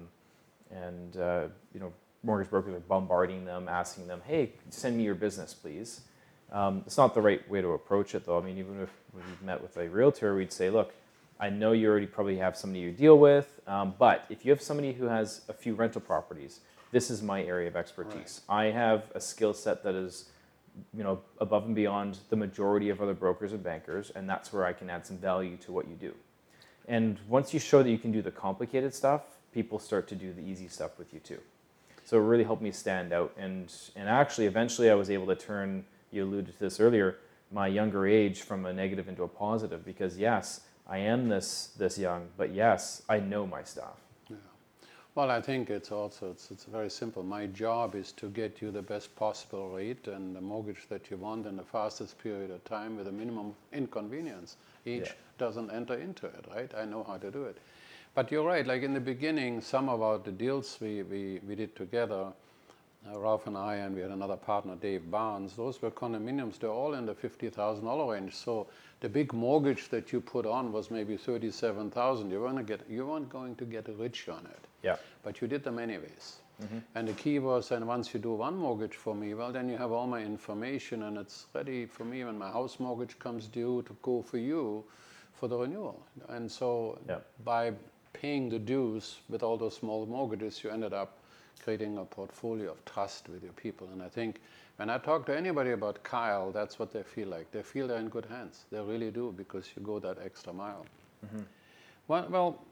and 0.71 1.17
uh, 1.17 1.47
you 1.73 1.79
know 1.79 1.91
mortgage 2.23 2.49
brokers 2.49 2.75
are 2.75 2.79
bombarding 2.81 3.45
them, 3.45 3.67
asking 3.67 4.07
them, 4.07 4.21
"Hey, 4.25 4.53
send 4.69 4.97
me 4.97 5.03
your 5.03 5.15
business, 5.15 5.53
please." 5.53 6.01
Um, 6.51 6.83
it's 6.85 6.97
not 6.97 7.13
the 7.13 7.21
right 7.21 7.47
way 7.49 7.61
to 7.61 7.69
approach 7.73 8.15
it, 8.15 8.25
though. 8.25 8.37
I 8.37 8.41
mean, 8.41 8.57
even 8.57 8.81
if 8.81 8.89
we've 9.13 9.41
met 9.41 9.61
with 9.61 9.77
a 9.77 9.89
realtor, 9.89 10.35
we'd 10.35 10.53
say, 10.53 10.69
"Look, 10.69 10.93
I 11.39 11.49
know 11.49 11.71
you 11.73 11.89
already 11.89 12.07
probably 12.07 12.37
have 12.37 12.57
somebody 12.57 12.79
you 12.81 12.91
deal 12.91 13.17
with, 13.17 13.59
um, 13.67 13.93
but 13.99 14.25
if 14.29 14.45
you 14.45 14.51
have 14.51 14.61
somebody 14.61 14.93
who 14.93 15.05
has 15.05 15.41
a 15.49 15.53
few 15.53 15.75
rental 15.75 16.01
properties, 16.01 16.61
this 16.91 17.11
is 17.11 17.21
my 17.21 17.43
area 17.43 17.67
of 17.67 17.75
expertise. 17.75 18.41
I 18.49 18.65
have 18.65 19.11
a 19.13 19.19
skill 19.19 19.53
set 19.53 19.83
that 19.83 19.95
is." 19.95 20.29
you 20.93 21.03
know 21.03 21.19
above 21.39 21.65
and 21.65 21.75
beyond 21.75 22.19
the 22.29 22.35
majority 22.35 22.89
of 22.89 23.01
other 23.01 23.13
brokers 23.13 23.51
and 23.51 23.63
bankers 23.63 24.11
and 24.15 24.29
that's 24.29 24.53
where 24.53 24.65
i 24.65 24.73
can 24.73 24.89
add 24.89 25.05
some 25.05 25.17
value 25.17 25.57
to 25.57 25.71
what 25.71 25.87
you 25.87 25.95
do 25.95 26.13
and 26.87 27.19
once 27.27 27.53
you 27.53 27.59
show 27.59 27.83
that 27.83 27.89
you 27.89 27.97
can 27.97 28.11
do 28.11 28.21
the 28.21 28.31
complicated 28.31 28.93
stuff 28.93 29.23
people 29.53 29.79
start 29.79 30.07
to 30.07 30.15
do 30.15 30.33
the 30.33 30.41
easy 30.41 30.67
stuff 30.67 30.97
with 30.97 31.13
you 31.13 31.19
too 31.19 31.39
So 32.07 32.17
it 32.17 32.21
really 32.21 32.45
helped 32.45 32.61
me 32.61 32.71
stand 32.71 33.11
out. 33.11 33.33
And, 33.37 33.69
and 33.97 34.07
actually, 34.07 34.45
eventually, 34.45 34.89
I 34.89 34.95
was 34.95 35.09
able 35.09 35.27
to 35.27 35.35
turn, 35.35 35.83
you 36.09 36.23
alluded 36.23 36.53
to 36.53 36.59
this 36.59 36.79
earlier, 36.79 37.17
my 37.51 37.67
younger 37.67 38.07
age 38.07 38.43
from 38.43 38.65
a 38.65 38.71
negative 38.71 39.09
into 39.09 39.23
a 39.23 39.27
positive 39.27 39.83
because, 39.83 40.17
yes, 40.17 40.61
I 40.87 40.99
am 40.99 41.27
this, 41.27 41.73
this 41.77 41.97
young, 41.97 42.29
but 42.37 42.53
yes, 42.53 43.01
I 43.09 43.19
know 43.19 43.45
my 43.45 43.61
stuff. 43.61 43.97
Yeah. 44.29 44.37
Well, 45.15 45.29
I 45.29 45.41
think 45.41 45.69
it's 45.69 45.91
also 45.91 46.31
it's, 46.31 46.49
it's 46.49 46.63
very 46.63 46.89
simple. 46.89 47.23
My 47.23 47.45
job 47.47 47.93
is 47.93 48.13
to 48.13 48.29
get 48.29 48.61
you 48.61 48.71
the 48.71 48.81
best 48.81 49.13
possible 49.17 49.67
rate 49.67 50.07
and 50.07 50.33
the 50.33 50.39
mortgage 50.39 50.87
that 50.87 51.11
you 51.11 51.17
want 51.17 51.45
in 51.45 51.57
the 51.57 51.63
fastest 51.63 52.17
period 52.19 52.51
of 52.51 52.63
time 52.63 52.95
with 52.95 53.09
a 53.09 53.11
minimum 53.11 53.53
inconvenience. 53.73 54.55
Each 54.85 55.07
Yeah. 55.07 55.11
doesn't 55.37 55.71
enter 55.71 55.95
into 55.95 56.27
it, 56.27 56.45
right? 56.55 56.73
I 56.73 56.85
know 56.85 57.03
how 57.03 57.17
to 57.17 57.29
do 57.29 57.43
it. 57.43 57.57
But 58.17 58.31
you're 58.31 58.43
right. 58.47 58.65
Like 58.65 58.81
in 58.81 58.95
the 58.95 58.99
beginning, 58.99 59.61
some 59.61 59.89
of 59.89 60.01
our 60.01 60.17
the 60.17 60.31
deals 60.31 60.79
we, 60.81 61.03
we, 61.03 61.39
we 61.47 61.53
did 61.53 61.75
together, 61.75 62.33
uh, 63.07 63.19
Ralph 63.19 63.45
and 63.45 63.55
I, 63.55 63.75
and 63.75 63.93
we 63.93 64.01
had 64.01 64.09
another 64.09 64.35
partner, 64.35 64.75
Dave 64.75 65.11
Barnes. 65.11 65.55
Those 65.55 65.79
were 65.83 65.91
condominiums. 65.91 66.57
They're 66.57 66.71
all 66.71 66.95
in 66.95 67.05
the 67.05 67.13
fifty 67.13 67.51
thousand 67.51 67.85
dollar 67.85 68.11
range. 68.13 68.33
So 68.33 68.65
the 69.01 69.07
big 69.07 69.33
mortgage 69.33 69.89
that 69.89 70.11
you 70.11 70.19
put 70.19 70.47
on 70.47 70.71
was 70.71 70.89
maybe 70.89 71.15
thirty-seven 71.15 71.91
thousand. 71.91 72.31
You 72.31 72.41
weren't 72.41 72.65
get 72.65 72.81
you 72.89 73.05
weren't 73.05 73.29
going 73.29 73.55
to 73.57 73.65
get 73.65 73.87
rich 73.99 74.27
on 74.29 74.47
it 74.47 74.65
Yeah. 74.81 74.95
but 75.21 75.39
you 75.39 75.47
did 75.47 75.63
them 75.63 75.77
anyways. 75.77 76.37
And 76.95 77.07
the 77.07 77.13
key 77.13 77.37
was, 77.37 77.69
and 77.69 77.87
once 77.87 78.15
you 78.15 78.19
do 78.19 78.33
one 78.33 78.57
mortgage 78.57 78.95
for 78.95 79.13
me, 79.13 79.35
well, 79.35 79.51
then 79.51 79.69
you 79.69 79.77
have 79.77 79.91
all 79.91 80.07
my 80.07 80.21
information 80.23 81.03
and 81.03 81.15
it's 81.19 81.45
ready 81.53 81.85
for 81.85 82.03
me 82.03 82.23
when 82.23 82.35
my 82.35 82.49
house 82.49 82.79
mortgage 82.79 83.19
comes 83.19 83.45
due 83.47 83.83
to 83.83 83.95
go 84.01 84.23
for 84.23 84.39
you 84.39 84.83
for 85.35 85.47
the 85.47 85.55
renewal. 85.55 86.03
And 86.29 86.51
so 86.51 86.97
Yeah. 87.07 87.19
by 87.45 87.73
paying 88.21 88.49
the 88.49 88.59
dues 88.59 89.17
with 89.29 89.43
all 89.43 89.57
those 89.57 89.75
small 89.75 90.05
mortgages, 90.05 90.63
you 90.63 90.69
ended 90.69 90.93
up 90.93 91.17
creating 91.63 91.97
a 91.97 92.05
portfolio 92.05 92.71
of 92.71 92.83
trust 92.85 93.29
with 93.29 93.43
your 93.43 93.53
people. 93.53 93.87
And 93.93 94.01
I 94.01 94.09
think 94.09 94.41
when 94.77 94.89
I 94.89 94.97
talk 94.97 95.25
to 95.27 95.37
anybody 95.37 95.71
about 95.71 96.03
Kyle, 96.03 96.51
that's 96.51 96.79
what 96.79 96.91
they 96.93 97.03
feel 97.03 97.27
like. 97.27 97.51
They 97.51 97.63
feel 97.63 97.87
they're 97.87 97.97
in 97.99 98.09
good 98.09 98.25
hands. 98.25 98.65
They 98.71 98.79
really 98.79 99.11
do 99.11 99.33
because 99.35 99.65
you 99.75 99.83
go 99.83 99.99
that 99.99 100.17
extra 100.23 100.53
mile. 100.53 100.85
Well, 102.07 102.27
well, 102.29 102.65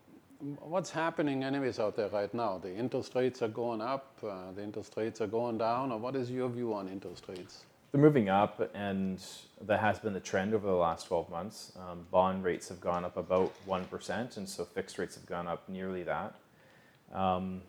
what's 0.60 0.90
happening 0.92 1.44
anyways 1.44 1.80
out 1.80 1.96
there 1.96 2.10
right 2.10 2.34
now? 2.34 2.58
The 2.58 2.74
interest 2.74 3.16
rates 3.16 3.42
are 3.42 3.48
going 3.48 3.82
up, 3.82 4.18
uh, 4.24 4.52
the 4.56 4.64
interest 4.64 4.94
rates 4.98 5.22
are 5.22 5.28
going 5.28 5.58
down, 5.58 5.92
or 5.92 5.98
what 6.00 6.16
is 6.16 6.30
your 6.32 6.50
view 6.50 6.74
on 6.74 6.88
interest 6.88 7.24
rates? 7.28 7.66
They're 7.96 8.04
moving 8.04 8.28
up, 8.28 8.72
and 8.74 9.24
that 9.62 9.80
has 9.80 10.00
been 10.00 10.12
the 10.12 10.20
trend 10.20 10.54
over 10.54 10.68
the 10.68 10.74
last 10.74 11.08
12 11.08 11.30
months. 11.30 11.72
Um, 11.80 12.06
bond 12.12 12.44
rates 12.44 12.68
have 12.68 12.82
gone 12.82 13.06
up 13.06 13.16
about 13.16 13.54
1%, 13.66 14.36
and 14.36 14.50
so 14.50 14.66
fixed 14.66 14.98
rates 14.98 15.16
have 15.16 15.26
gone 15.26 15.48
up 15.48 15.70
nearly 15.70 16.04
that. 16.04 16.36
Um, 17.14 17.62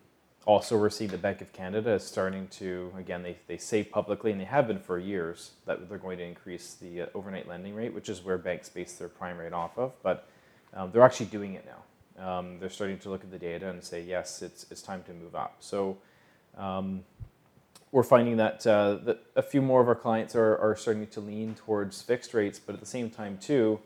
also, 0.45 0.77
we're 0.77 0.91
seeing 0.91 1.11
the 1.11 1.17
Bank 1.17 1.43
of 1.43 1.53
Canada 1.53 1.93
is 1.93 2.03
starting 2.03 2.49
to, 2.49 2.93
again, 2.99 3.23
they, 3.23 3.37
they 3.47 3.57
say 3.57 3.85
publicly, 3.85 4.33
and 4.33 4.41
they 4.41 4.47
have 4.47 4.67
been 4.67 4.81
for 4.81 4.99
years, 4.99 5.53
that 5.65 5.89
they're 5.89 5.97
going 5.97 6.19
to 6.19 6.25
increase 6.25 6.75
the 6.75 7.03
uh, 7.03 7.07
overnight 7.15 7.47
lending 7.47 7.77
rate, 7.77 7.95
which 7.95 8.09
is 8.09 8.25
where 8.25 8.37
banks 8.37 8.69
base 8.69 8.95
their 8.95 9.07
prime 9.07 9.39
rate 9.39 9.53
off 9.53 9.79
of. 9.79 9.93
But 10.03 10.29
um, 10.75 10.91
they're 10.91 11.05
actually 11.05 11.27
doing 11.27 11.55
it 11.55 11.65
now. 12.19 12.39
Um, 12.39 12.59
they're 12.59 12.69
starting 12.69 12.99
to 12.99 13.11
look 13.11 13.23
at 13.23 13.31
the 13.31 13.39
data 13.39 13.71
and 13.71 13.81
say, 13.81 14.03
yes, 14.03 14.43
it's, 14.43 14.67
it's 14.73 14.83
time 14.83 15.05
to 15.05 15.13
move 15.13 15.37
up. 15.37 15.59
So 15.61 15.99
um, 16.57 17.05
we're 17.93 18.03
finding 18.03 18.37
that, 18.37 18.67
uh, 18.67 18.97
that 19.05 19.21
a 19.37 19.43
few 19.43 19.63
more 19.63 19.81
of 19.81 19.89
our 19.89 19.95
clients 19.95 20.35
are, 20.35 20.57
are 20.59 20.77
starting 20.77 21.07
to 21.07 21.21
lean 21.21 21.55
towards 21.55 22.03
fixed 22.03 22.35
rates, 22.35 22.59
but 22.59 22.75
at 22.75 22.81
the 22.81 22.87
same 22.87 23.11
time, 23.11 23.39
too, 23.39 23.81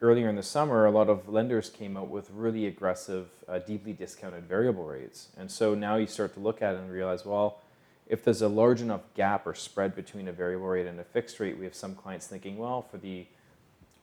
earlier 0.00 0.28
in 0.28 0.36
the 0.36 0.42
summer, 0.42 0.86
a 0.86 0.90
lot 0.90 1.08
of 1.08 1.28
lenders 1.28 1.70
came 1.70 1.96
out 1.96 2.08
with 2.08 2.28
really 2.30 2.66
aggressive, 2.66 3.28
uh, 3.48 3.58
deeply 3.58 3.92
discounted 3.92 4.44
variable 4.44 4.84
rates. 4.84 5.28
And 5.36 5.50
so 5.50 5.74
now 5.74 5.96
you 5.96 6.06
start 6.06 6.34
to 6.34 6.40
look 6.40 6.60
at 6.62 6.74
it 6.74 6.80
and 6.80 6.90
realize, 6.90 7.24
well, 7.24 7.60
if 8.08 8.24
there's 8.24 8.42
a 8.42 8.48
large 8.48 8.80
enough 8.80 9.02
gap 9.14 9.46
or 9.46 9.54
spread 9.54 9.94
between 9.94 10.28
a 10.28 10.32
variable 10.32 10.66
rate 10.66 10.86
and 10.86 10.98
a 10.98 11.04
fixed 11.04 11.38
rate, 11.38 11.56
we 11.56 11.64
have 11.64 11.74
some 11.74 11.94
clients 11.94 12.26
thinking, 12.26 12.58
well, 12.58 12.82
for 12.82 12.98
the 12.98 13.26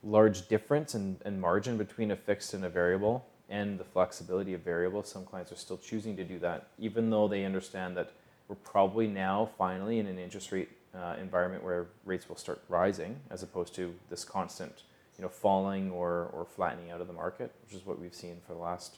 large 0.04 0.48
difference 0.48 0.96
in, 0.96 1.18
in 1.26 1.40
margin 1.40 1.78
between 1.78 2.12
a 2.12 2.16
fixed 2.16 2.54
and 2.54 2.64
a 2.64 2.70
variable 2.70 3.26
and 3.50 3.78
the 3.78 3.84
flexibility 3.84 4.54
of 4.54 4.62
variable, 4.62 5.04
some 5.04 5.26
clients 5.26 5.52
are 5.52 5.58
still 5.58 5.78
choosing 5.78 6.16
to 6.16 6.24
do 6.24 6.40
that, 6.40 6.68
even 6.78 7.10
though 7.10 7.28
they 7.28 7.44
understand 7.44 7.98
that 7.98 8.12
we're 8.50 8.56
probably 8.56 9.08
now 9.08 9.50
finally 9.58 10.00
in 10.00 10.08
an 10.08 10.20
interest 10.20 10.52
rate 10.52 10.70
uh, 10.94 11.16
environment 11.22 11.64
where 11.64 11.86
rates 12.04 12.28
will 12.28 12.36
start 12.36 12.62
rising 12.68 13.16
as 13.30 13.44
opposed 13.44 13.74
to 13.76 13.94
this 14.10 14.26
constant 14.26 14.84
you 15.20 15.24
know, 15.24 15.30
falling 15.30 15.92
or, 15.92 16.32
or 16.34 16.46
flattening 16.46 16.92
out 16.92 17.02
of 17.02 17.08
the 17.08 17.14
market, 17.14 17.52
which 17.66 17.76
is 17.76 17.86
what 17.86 18.00
we've 18.00 18.16
seen 18.16 18.38
for 18.48 18.54
the 18.54 18.60
last 18.60 18.96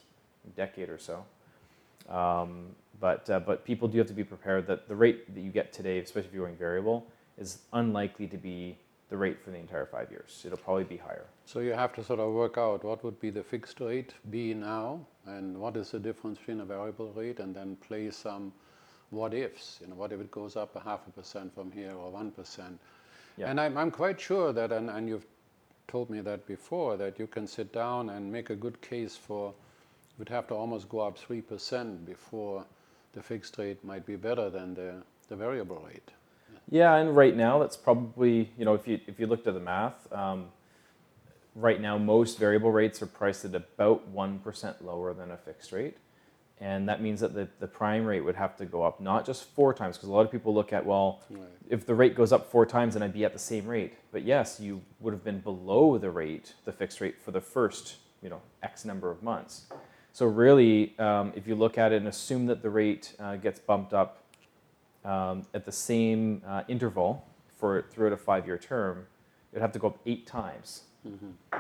decade 0.56 0.88
or 0.88 1.00
so. 1.00 1.26
Um, 2.08 2.76
but, 3.00 3.28
uh, 3.28 3.40
but 3.40 3.66
people 3.66 3.88
do 3.88 3.98
have 3.98 4.08
to 4.08 4.14
be 4.14 4.24
prepared 4.24 4.68
that 4.68 4.88
the 4.88 4.96
rate 4.96 5.34
that 5.34 5.42
you 5.42 5.50
get 5.50 5.74
today, 5.74 5.98
especially 5.98 6.28
if 6.28 6.34
you're 6.36 6.46
going 6.46 6.58
variable, 6.58 7.08
is 7.40 7.60
unlikely 7.74 8.28
to 8.28 8.38
be 8.38 8.78
the 9.10 9.18
rate 9.18 9.44
for 9.44 9.50
the 9.50 9.58
entire 9.58 9.88
five 9.88 10.12
years. 10.12 10.44
It'll 10.46 10.60
probably 10.60 10.84
be 10.84 10.98
higher. 10.98 11.26
So 11.46 11.60
you 11.60 11.72
have 11.72 11.94
to 11.96 12.04
sort 12.04 12.20
of 12.20 12.32
work 12.32 12.58
out 12.58 12.84
what 12.84 13.04
would 13.04 13.20
be 13.20 13.32
the 13.32 13.44
fixed 13.44 13.80
rate 13.80 14.14
be 14.30 14.54
now, 14.54 15.00
and 15.26 15.58
what 15.58 15.76
is 15.76 15.90
the 15.90 16.00
difference 16.00 16.38
between 16.38 16.62
a 16.62 16.66
variable 16.66 17.12
rate, 17.14 17.40
and 17.40 17.56
then 17.56 17.78
play 17.88 18.12
some 18.12 18.54
what 19.12 19.34
ifs. 19.34 19.78
You 19.82 19.88
know, 19.88 19.96
what 19.96 20.12
if 20.12 20.20
it 20.20 20.32
goes 20.32 20.56
up 20.56 20.76
a 20.76 20.80
half 20.80 21.08
a 21.08 21.12
percent 21.12 21.54
from 21.54 21.72
here 21.72 21.94
or 21.94 22.10
one 22.10 22.32
percent? 22.32 22.80
Yeah. 23.38 23.50
And 23.50 23.60
I'm, 23.60 23.78
I'm 23.78 23.92
quite 23.92 24.20
sure 24.20 24.52
that, 24.52 24.72
and, 24.72 24.90
and 24.90 25.08
you've 25.08 25.26
told 25.88 26.10
me 26.10 26.22
that 26.22 26.46
before, 26.48 26.98
that 26.98 27.20
you 27.20 27.28
can 27.28 27.48
sit 27.48 27.72
down 27.72 28.10
and 28.10 28.32
make 28.32 28.50
a 28.50 28.56
good 28.56 28.82
case 28.82 29.16
for. 29.16 29.54
You'd 30.20 30.30
have 30.30 30.48
to 30.48 30.56
almost 30.56 30.90
go 30.90 31.00
up 31.00 31.18
three 31.18 31.42
percent 31.42 32.06
before 32.06 32.66
the 33.14 33.22
fixed 33.22 33.58
rate 33.58 33.84
might 33.84 34.06
be 34.06 34.16
better 34.16 34.50
than 34.50 34.74
the, 34.74 34.96
the 35.30 35.36
variable 35.36 35.84
rate. 35.88 36.12
Yeah, 36.70 36.96
and 36.96 37.16
right 37.16 37.36
now 37.36 37.60
that's 37.60 37.76
probably 37.76 38.52
you 38.58 38.66
know 38.66 38.74
if 38.74 38.88
you 38.88 39.00
if 39.08 39.20
you 39.20 39.28
looked 39.28 39.48
at 39.48 39.54
the 39.54 39.60
math, 39.60 40.12
um, 40.14 40.46
right 41.56 41.82
now 41.82 41.98
most 41.98 42.38
variable 42.40 42.72
rates 42.72 43.02
are 43.02 43.08
priced 43.08 43.46
at 43.46 43.56
about 43.56 44.08
one 44.08 44.40
percent 44.40 44.86
lower 44.86 45.14
than 45.14 45.32
a 45.32 45.38
fixed 45.38 45.72
rate, 45.72 45.98
and 46.62 46.88
that 46.88 47.02
means 47.02 47.20
that 47.20 47.34
the, 47.34 47.48
the 47.60 47.68
prime 47.68 48.06
rate 48.06 48.22
would 48.22 48.36
have 48.36 48.56
to 48.58 48.66
go 48.66 48.84
up 48.84 49.02
not 49.02 49.26
just 49.26 49.44
four 49.56 49.74
times 49.74 49.98
because 49.98 50.08
a 50.08 50.12
lot 50.12 50.26
of 50.26 50.32
people 50.32 50.54
look 50.54 50.72
at 50.72 50.86
well 50.86 51.22
Right. 51.30 51.42
if 51.70 51.86
the 51.86 51.96
rate 51.96 52.16
goes 52.16 52.32
up 52.32 52.50
four 52.52 52.66
times 52.66 52.94
then 52.94 53.04
I'd 53.04 53.14
be 53.14 53.26
at 53.26 53.34
the 53.34 53.40
same 53.40 53.66
rate, 53.68 53.94
but 54.14 54.24
yes 54.24 54.60
you 54.60 54.82
would 55.02 55.14
have 55.14 55.24
been 55.24 55.40
below 55.40 55.98
the 55.98 56.12
rate 56.12 56.54
the 56.66 56.72
fixed 56.72 57.02
rate 57.02 57.22
for 57.22 57.32
the 57.32 57.42
first 57.42 57.98
you 58.22 58.30
know 58.30 58.42
X 58.64 58.86
number 58.86 59.10
of 59.12 59.22
months. 59.24 59.66
So 60.14 60.26
really, 60.26 60.94
um, 61.00 61.32
if 61.36 61.48
you 61.48 61.56
look 61.56 61.78
at 61.78 61.94
it 61.94 61.96
and 61.98 62.08
assume 62.08 62.46
that 62.48 62.62
the 62.62 62.70
rate 62.70 63.14
uh, 63.18 63.38
gets 63.38 63.60
bumped 63.60 63.94
up 63.94 64.24
um, 65.06 65.46
at 65.54 65.64
the 65.66 65.72
same 65.72 66.42
uh, 66.46 66.64
interval 66.68 67.26
for 67.58 67.84
throughout 67.90 68.12
a 68.14 68.18
five-year 68.18 68.58
term, 68.58 69.08
it'd 69.54 69.62
have 69.62 69.72
to 69.72 69.80
go 69.80 69.88
up 69.88 70.00
eight 70.06 70.28
times. 70.28 70.84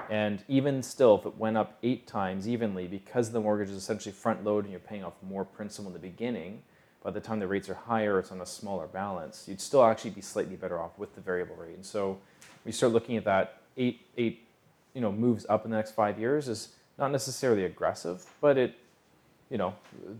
And 0.10 0.43
even 0.48 0.83
still, 0.83 1.17
if 1.17 1.25
it 1.25 1.38
went 1.38 1.57
up 1.57 1.77
eight 1.83 2.07
times 2.07 2.48
evenly, 2.48 2.88
because 2.88 3.31
the 3.31 3.39
mortgage 3.39 3.69
is 3.69 3.75
essentially 3.75 4.13
front 4.13 4.43
loaded 4.43 4.65
and 4.65 4.71
you're 4.71 4.79
paying 4.79 5.03
off 5.03 5.13
more 5.21 5.45
principal 5.45 5.88
in 5.88 5.93
the 5.93 6.00
beginning, 6.00 6.62
by 7.03 7.12
the 7.12 7.19
time 7.19 7.39
the 7.39 7.48
rates 7.48 7.69
are 7.69 7.74
higher, 7.75 8.19
it's 8.19 8.31
on 8.31 8.41
a 8.41 8.45
smaller 8.45 8.88
balance. 8.88 9.48
You'd 9.48 9.62
still 9.62 9.83
actually 9.83 10.12
be 10.12 10.21
slightly 10.21 10.55
better 10.55 10.79
off 10.79 11.00
with 11.00 11.15
the 11.15 11.21
variable 11.21 11.55
rate. 11.55 11.75
And 11.75 11.86
so, 11.86 12.19
we 12.65 12.71
start 12.71 12.93
looking 12.93 13.17
at 13.17 13.25
that 13.25 13.62
eight 13.77 14.05
eight, 14.17 14.48
you 14.93 15.01
know, 15.01 15.12
moves 15.12 15.45
up 15.50 15.65
in 15.65 15.71
the 15.71 15.77
next 15.77 15.91
five 15.91 16.19
years 16.19 16.48
is 16.48 16.69
not 16.98 17.12
necessarily 17.12 17.65
aggressive, 17.65 18.25
but 18.41 18.57
it, 18.57 18.75
you 19.50 19.57
know, 19.57 19.74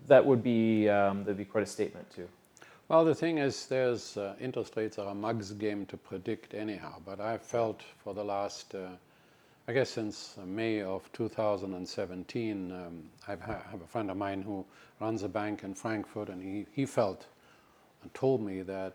that 0.08 0.26
would 0.26 0.42
be 0.44 0.90
um, 0.90 1.24
that'd 1.24 1.38
be 1.38 1.46
quite 1.46 1.64
a 1.64 1.68
statement 1.68 2.10
too. 2.16 2.28
Well, 2.88 3.06
the 3.06 3.16
thing 3.16 3.38
is, 3.38 3.68
there's 3.68 4.18
uh, 4.18 4.36
interest 4.42 4.76
rates 4.76 5.00
are 5.00 5.08
a 5.08 5.16
mug's 5.16 5.52
game 5.54 5.86
to 5.86 5.96
predict 5.96 6.54
anyhow. 6.54 6.96
But 7.06 7.22
I 7.22 7.38
felt 7.38 7.82
for 8.04 8.14
the 8.14 8.24
last, 8.24 8.76
uh, 8.76 8.90
I 9.68 9.74
guess, 9.74 9.92
since 9.92 10.38
uh, 10.42 10.46
May 10.46 10.82
of 10.82 11.10
2017, 11.14 12.72
um, 12.72 13.04
I've 13.28 13.42
ha- 13.42 13.62
have 13.70 13.82
a 13.82 13.88
friend 13.88 14.10
of 14.10 14.18
mine 14.18 14.42
who 14.42 14.66
runs 15.00 15.22
a 15.24 15.30
bank 15.30 15.64
in 15.64 15.76
Frankfurt, 15.76 16.30
and 16.30 16.42
he, 16.42 16.66
he 16.74 16.86
felt 16.86 17.28
and 18.02 18.14
told 18.14 18.42
me 18.42 18.64
that 18.64 18.94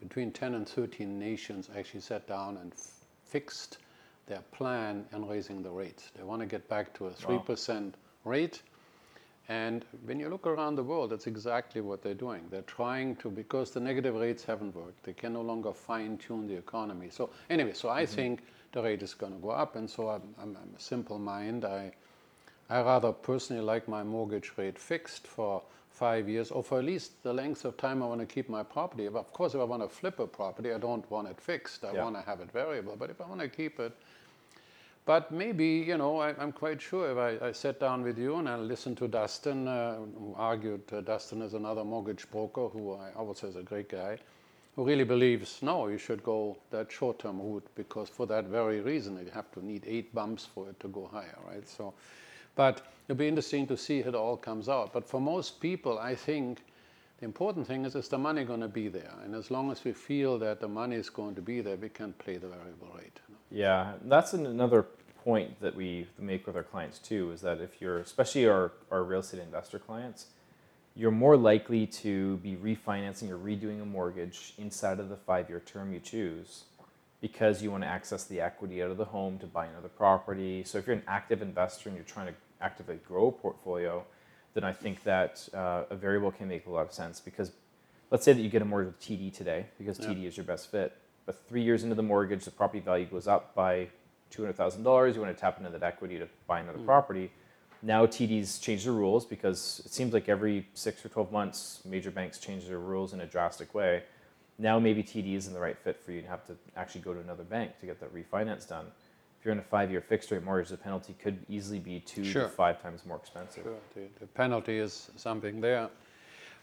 between 0.00 0.30
10 0.30 0.54
and 0.54 0.68
13 0.68 1.18
nations 1.18 1.68
actually 1.76 2.00
sat 2.00 2.26
down 2.28 2.56
and 2.58 2.72
f- 2.72 3.04
fixed 3.24 3.78
their 4.26 4.42
plan 4.52 5.04
in 5.12 5.26
raising 5.26 5.62
the 5.62 5.70
rates. 5.70 6.12
They 6.16 6.22
want 6.22 6.40
to 6.40 6.46
get 6.46 6.68
back 6.68 6.94
to 6.94 7.06
a 7.06 7.10
3% 7.10 7.94
rate. 8.24 8.62
And 9.48 9.84
when 10.04 10.20
you 10.20 10.28
look 10.28 10.46
around 10.46 10.76
the 10.76 10.84
world, 10.84 11.10
that's 11.10 11.26
exactly 11.26 11.80
what 11.80 12.02
they're 12.02 12.14
doing. 12.14 12.42
They're 12.50 12.62
trying 12.62 13.16
to, 13.16 13.30
because 13.30 13.70
the 13.70 13.80
negative 13.80 14.14
rates 14.14 14.44
haven't 14.44 14.76
worked, 14.76 15.02
they 15.02 15.14
can 15.14 15.32
no 15.32 15.40
longer 15.40 15.72
fine 15.72 16.18
tune 16.18 16.46
the 16.46 16.56
economy. 16.56 17.08
So, 17.10 17.30
anyway, 17.50 17.72
so 17.72 17.88
I 17.88 18.04
think 18.06 18.42
the 18.72 18.82
rate 18.82 19.02
is 19.02 19.14
going 19.14 19.32
to 19.34 19.38
go 19.38 19.50
up. 19.50 19.76
And 19.76 19.88
so 19.88 20.08
I'm, 20.10 20.22
I'm, 20.40 20.56
I'm 20.56 20.74
a 20.76 20.80
simple 20.80 21.18
mind. 21.18 21.64
I, 21.64 21.92
I 22.70 22.82
rather 22.82 23.12
personally 23.12 23.62
like 23.62 23.88
my 23.88 24.02
mortgage 24.02 24.52
rate 24.56 24.78
fixed 24.78 25.26
for 25.26 25.62
five 25.90 26.28
years 26.28 26.50
or 26.50 26.62
for 26.62 26.78
at 26.78 26.84
least 26.84 27.22
the 27.24 27.32
length 27.32 27.64
of 27.64 27.76
time 27.76 28.02
I 28.02 28.06
want 28.06 28.20
to 28.20 28.26
keep 28.26 28.48
my 28.48 28.62
property. 28.62 29.06
Of 29.06 29.32
course, 29.32 29.54
if 29.54 29.60
I 29.60 29.64
want 29.64 29.82
to 29.82 29.88
flip 29.88 30.18
a 30.20 30.26
property, 30.26 30.72
I 30.72 30.78
don't 30.78 31.08
want 31.10 31.28
it 31.28 31.40
fixed. 31.40 31.84
I 31.84 31.92
Yeah. 31.92 32.04
want 32.04 32.16
to 32.16 32.22
have 32.22 32.40
it 32.40 32.52
variable. 32.52 32.96
But 32.96 33.10
if 33.10 33.20
I 33.20 33.26
want 33.26 33.40
to 33.40 33.48
keep 33.48 33.80
it, 33.80 33.92
But 35.06 35.32
maybe, 35.32 35.66
you 35.66 35.96
know, 35.96 36.18
I, 36.20 36.30
am 36.42 36.52
quite 36.52 36.82
sure 36.82 37.10
if 37.10 37.42
I, 37.42 37.48
I 37.48 37.52
sat 37.52 37.80
down 37.80 38.02
with 38.04 38.18
you 38.18 38.36
and 38.36 38.48
I 38.48 38.56
listened 38.56 38.98
to 38.98 39.08
Dustin, 39.08 39.66
uh, 39.66 39.96
who 39.96 40.34
argued 40.36 40.82
uh, 40.92 41.00
Dustin 41.00 41.42
is 41.42 41.54
another 41.54 41.82
mortgage 41.84 42.30
broker 42.30 42.68
who 42.68 42.92
I 42.94 43.12
always 43.16 43.38
say 43.38 43.48
is 43.48 43.56
a 43.56 43.62
great 43.62 43.88
guy, 43.88 44.18
who 44.78 44.84
really 44.84 45.02
believes, 45.02 45.58
no, 45.60 45.88
you 45.88 45.98
should 45.98 46.22
go 46.22 46.56
that 46.70 46.92
short-term 46.92 47.40
route 47.40 47.66
because 47.74 48.08
for 48.08 48.26
that 48.28 48.44
very 48.44 48.80
reason, 48.80 49.18
you 49.18 49.28
have 49.34 49.50
to 49.50 49.66
need 49.66 49.82
eight 49.84 50.14
bumps 50.14 50.44
for 50.54 50.68
it 50.68 50.78
to 50.78 50.86
go 50.86 51.10
higher, 51.12 51.36
right? 51.48 51.68
So, 51.68 51.94
but 52.54 52.86
it'll 53.08 53.18
be 53.18 53.26
interesting 53.26 53.66
to 53.66 53.76
see 53.76 54.02
how 54.02 54.10
it 54.10 54.14
all 54.14 54.36
comes 54.36 54.68
out. 54.68 54.92
But 54.92 55.04
for 55.04 55.20
most 55.20 55.60
people, 55.60 55.98
I 55.98 56.14
think 56.14 56.62
the 57.18 57.24
important 57.24 57.66
thing 57.66 57.86
is, 57.86 57.96
is 57.96 58.06
the 58.06 58.18
money 58.18 58.44
going 58.44 58.60
to 58.60 58.68
be 58.68 58.86
there? 58.86 59.14
And 59.24 59.34
as 59.34 59.50
long 59.50 59.72
as 59.72 59.82
we 59.82 59.92
feel 59.92 60.38
that 60.38 60.60
the 60.60 60.68
money 60.68 60.94
is 60.94 61.10
going 61.10 61.34
to 61.34 61.42
be 61.42 61.60
there, 61.60 61.74
we 61.74 61.88
can 61.88 62.12
play 62.12 62.36
the 62.36 62.46
variable 62.46 62.96
rate. 62.96 63.18
Yeah, 63.50 63.94
that's 64.04 64.32
another 64.32 64.86
point 65.24 65.60
that 65.60 65.74
we 65.74 66.06
make 66.20 66.46
with 66.46 66.54
our 66.54 66.62
clients 66.62 67.00
too, 67.00 67.32
is 67.32 67.40
that 67.40 67.60
if 67.60 67.80
you're, 67.80 67.98
especially 67.98 68.46
our, 68.46 68.70
our 68.92 69.02
real 69.02 69.20
estate 69.20 69.40
investor 69.40 69.80
clients, 69.80 70.26
you're 70.98 71.12
more 71.12 71.36
likely 71.36 71.86
to 71.86 72.38
be 72.38 72.56
refinancing 72.56 73.30
or 73.30 73.38
redoing 73.38 73.80
a 73.80 73.84
mortgage 73.84 74.52
inside 74.58 74.98
of 74.98 75.08
the 75.08 75.16
five-year 75.16 75.60
term 75.60 75.92
you 75.92 76.00
choose 76.00 76.64
because 77.20 77.62
you 77.62 77.70
want 77.70 77.84
to 77.84 77.88
access 77.88 78.24
the 78.24 78.40
equity 78.40 78.82
out 78.82 78.90
of 78.90 78.96
the 78.96 79.04
home 79.04 79.38
to 79.38 79.46
buy 79.46 79.66
another 79.66 79.88
property. 79.88 80.64
So 80.64 80.76
if 80.76 80.88
you're 80.88 80.96
an 80.96 81.04
active 81.06 81.40
investor 81.40 81.88
and 81.88 81.96
you're 81.96 82.04
trying 82.04 82.26
to 82.26 82.34
actively 82.60 82.98
grow 83.06 83.28
a 83.28 83.32
portfolio, 83.32 84.04
then 84.54 84.64
I 84.64 84.72
think 84.72 85.04
that 85.04 85.48
uh, 85.54 85.84
a 85.88 85.94
variable 85.94 86.32
can 86.32 86.48
make 86.48 86.66
a 86.66 86.70
lot 86.70 86.86
of 86.86 86.92
sense 86.92 87.20
because 87.20 87.52
let's 88.10 88.24
say 88.24 88.32
that 88.32 88.42
you 88.42 88.48
get 88.48 88.62
a 88.62 88.64
mortgage 88.64 88.94
with 88.94 89.00
TD 89.00 89.32
today 89.32 89.66
because 89.78 90.00
yeah. 90.00 90.06
TD 90.06 90.24
is 90.24 90.36
your 90.36 90.44
best 90.44 90.68
fit, 90.68 90.96
but 91.26 91.46
three 91.48 91.62
years 91.62 91.84
into 91.84 91.94
the 91.94 92.02
mortgage, 92.02 92.44
the 92.44 92.50
property 92.50 92.80
value 92.80 93.06
goes 93.06 93.28
up 93.28 93.54
by 93.54 93.86
$200,000. 94.34 95.14
You 95.14 95.20
want 95.20 95.34
to 95.34 95.40
tap 95.40 95.58
into 95.58 95.70
that 95.70 95.84
equity 95.84 96.18
to 96.18 96.26
buy 96.48 96.58
another 96.58 96.80
mm. 96.80 96.86
property. 96.86 97.30
Now 97.82 98.06
TD's 98.06 98.58
changed 98.58 98.86
the 98.86 98.92
rules 98.92 99.24
because 99.24 99.82
it 99.84 99.92
seems 99.92 100.12
like 100.12 100.28
every 100.28 100.66
six 100.74 101.04
or 101.04 101.08
12 101.08 101.30
months, 101.30 101.80
major 101.84 102.10
banks 102.10 102.38
change 102.38 102.66
their 102.66 102.78
rules 102.78 103.12
in 103.12 103.20
a 103.20 103.26
drastic 103.26 103.74
way. 103.74 104.02
Now 104.58 104.78
maybe 104.80 105.02
TD 105.02 105.34
isn't 105.34 105.52
the 105.52 105.60
right 105.60 105.78
fit 105.78 106.00
for 106.04 106.12
you 106.12 106.22
to 106.22 106.28
have 106.28 106.44
to 106.46 106.56
actually 106.76 107.02
go 107.02 107.14
to 107.14 107.20
another 107.20 107.44
bank 107.44 107.78
to 107.80 107.86
get 107.86 108.00
that 108.00 108.12
refinance 108.14 108.68
done 108.68 108.86
if 109.38 109.44
you're 109.44 109.52
in 109.52 109.60
a 109.60 109.62
five-year 109.62 110.00
fixed 110.00 110.30
rate 110.30 110.42
mortgage, 110.42 110.70
the 110.70 110.76
penalty 110.76 111.14
could 111.22 111.38
easily 111.48 111.78
be 111.78 112.00
two 112.00 112.24
sure. 112.24 112.44
to 112.44 112.48
five 112.48 112.82
times 112.82 113.06
more 113.06 113.18
expensive. 113.18 113.62
Sure, 113.62 113.76
the, 113.94 114.00
the, 114.18 114.26
penalty 114.26 114.78
is 114.78 115.10
something 115.16 115.60
there. 115.60 115.88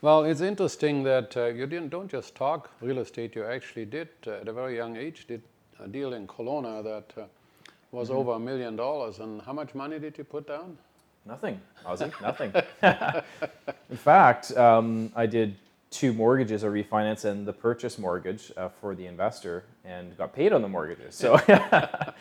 Well, 0.01 0.25
it's 0.25 0.41
interesting 0.41 1.03
that 1.03 1.37
uh, 1.37 1.45
you 1.45 1.67
didn't 1.67 1.89
don't 1.89 2.11
just 2.11 2.35
talk 2.35 2.69
real 2.81 2.99
estate. 2.99 3.33
You 3.33 3.45
actually 3.45 3.85
did 3.85 4.09
uh, 4.27 4.31
at 4.41 4.47
a 4.49 4.53
very 4.53 4.75
young 4.75 4.97
age 4.97 5.25
did 5.25 5.41
a 5.79 5.87
deal 5.87 6.13
in 6.13 6.27
Kelowna 6.27 6.83
that 6.83 7.13
uh, 7.17 7.25
was 7.91 8.09
mm-hmm. 8.09 8.17
over 8.17 8.33
a 8.33 8.39
million 8.39 8.75
dollars. 8.75 9.19
And 9.19 9.41
how 9.41 9.53
much 9.53 9.73
money 9.73 9.97
did 9.97 10.17
you 10.17 10.25
put 10.25 10.45
down? 10.47 10.77
Nothing, 11.25 11.59
Ozzy. 11.85 12.11
nothing. 12.21 12.53
in 13.89 13.97
fact, 13.97 14.55
um, 14.55 15.11
I 15.15 15.25
did 15.25 15.55
two 15.89 16.13
mortgages, 16.13 16.63
a 16.63 16.67
refinance 16.67 17.25
and 17.25 17.47
the 17.47 17.53
purchase 17.53 17.97
mortgage 17.97 18.51
uh, 18.57 18.69
for 18.69 18.95
the 18.95 19.05
investor, 19.05 19.63
and 19.83 20.17
got 20.17 20.33
paid 20.33 20.53
on 20.53 20.61
the 20.61 20.69
mortgages. 20.69 21.15
So. 21.15 21.39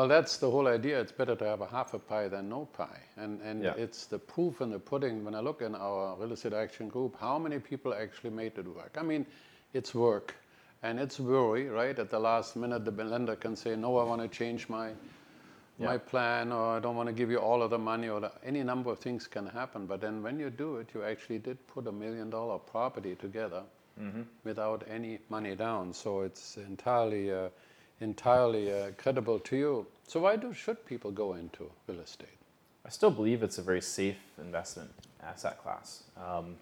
Well, 0.00 0.08
that's 0.08 0.38
the 0.38 0.50
whole 0.50 0.66
idea. 0.66 0.98
It's 0.98 1.12
better 1.12 1.36
to 1.36 1.44
have 1.44 1.60
a 1.60 1.66
half 1.66 1.92
a 1.92 1.98
pie 1.98 2.26
than 2.26 2.48
no 2.48 2.64
pie. 2.64 3.00
And, 3.18 3.38
and 3.42 3.62
yeah. 3.62 3.74
it's 3.76 4.06
the 4.06 4.18
proof 4.18 4.62
in 4.62 4.70
the 4.70 4.78
pudding. 4.78 5.22
When 5.26 5.34
I 5.34 5.40
look 5.40 5.60
in 5.60 5.74
our 5.74 6.16
real 6.16 6.32
estate 6.32 6.54
action 6.54 6.88
group, 6.88 7.16
how 7.20 7.38
many 7.38 7.58
people 7.58 7.92
actually 7.92 8.30
made 8.30 8.56
it 8.56 8.66
work? 8.66 8.96
I 8.98 9.02
mean, 9.02 9.26
it's 9.74 9.94
work 9.94 10.34
and 10.82 10.98
it's 10.98 11.20
worry, 11.20 11.68
right? 11.68 11.98
At 11.98 12.08
the 12.08 12.18
last 12.18 12.56
minute, 12.56 12.86
the 12.86 13.04
lender 13.04 13.36
can 13.36 13.54
say, 13.54 13.76
no, 13.76 13.98
I 13.98 14.04
want 14.04 14.22
to 14.22 14.28
change 14.28 14.70
my, 14.70 14.92
yeah. 15.80 15.86
my 15.86 15.98
plan 15.98 16.52
or 16.52 16.76
I 16.76 16.80
don't 16.80 16.94
want 16.94 17.08
to 17.08 17.12
give 17.12 17.30
you 17.30 17.38
all 17.38 17.62
of 17.62 17.70
the 17.70 17.78
money 17.78 18.08
or 18.08 18.20
the, 18.20 18.32
any 18.44 18.62
number 18.62 18.90
of 18.90 18.98
things 19.00 19.26
can 19.26 19.46
happen. 19.46 19.86
But 19.86 20.00
then 20.00 20.22
when 20.22 20.38
you 20.38 20.50
do 20.50 20.76
it, 20.76 20.90
you 20.94 21.02
actually 21.02 21.38
did 21.38 21.58
put 21.66 21.86
a 21.86 21.92
million 21.92 22.30
dollar 22.30 22.58
property 22.58 23.14
together 23.16 23.62
mm-hmm. 24.00 24.22
without 24.44 24.84
any 24.88 25.18
money 25.28 25.56
down. 25.56 25.92
So 25.92 26.20
it's 26.20 26.56
entirely... 26.56 27.32
Uh, 27.32 27.48
entirely 28.00 28.72
uh, 28.72 28.90
credible 28.96 29.38
to 29.38 29.56
you. 29.56 29.86
So 30.06 30.20
why 30.20 30.36
do 30.36 30.52
should 30.52 30.84
people 30.86 31.10
go 31.10 31.34
into 31.34 31.70
real 31.86 32.00
estate? 32.00 32.28
I 32.84 32.88
still 32.88 33.10
believe 33.10 33.42
it's 33.42 33.58
a 33.58 33.62
very 33.62 33.82
safe 33.82 34.16
investment 34.38 34.90
asset 35.22 35.62
class. 35.62 36.04
Um, 36.16 36.56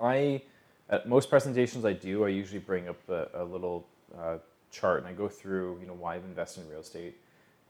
I 0.00 0.42
at 0.88 1.08
most 1.08 1.30
presentations 1.30 1.84
I 1.84 1.92
do, 1.92 2.24
I 2.24 2.28
usually 2.28 2.58
bring 2.58 2.88
up 2.88 3.08
a, 3.08 3.28
a 3.34 3.44
little 3.44 3.86
uh, 4.18 4.38
chart 4.70 4.98
and 4.98 5.06
I 5.06 5.12
go 5.12 5.28
through 5.28 5.78
you 5.80 5.86
know 5.86 5.94
why 5.94 6.16
I've 6.16 6.24
invested 6.24 6.64
in 6.64 6.70
real 6.70 6.80
estate. 6.80 7.16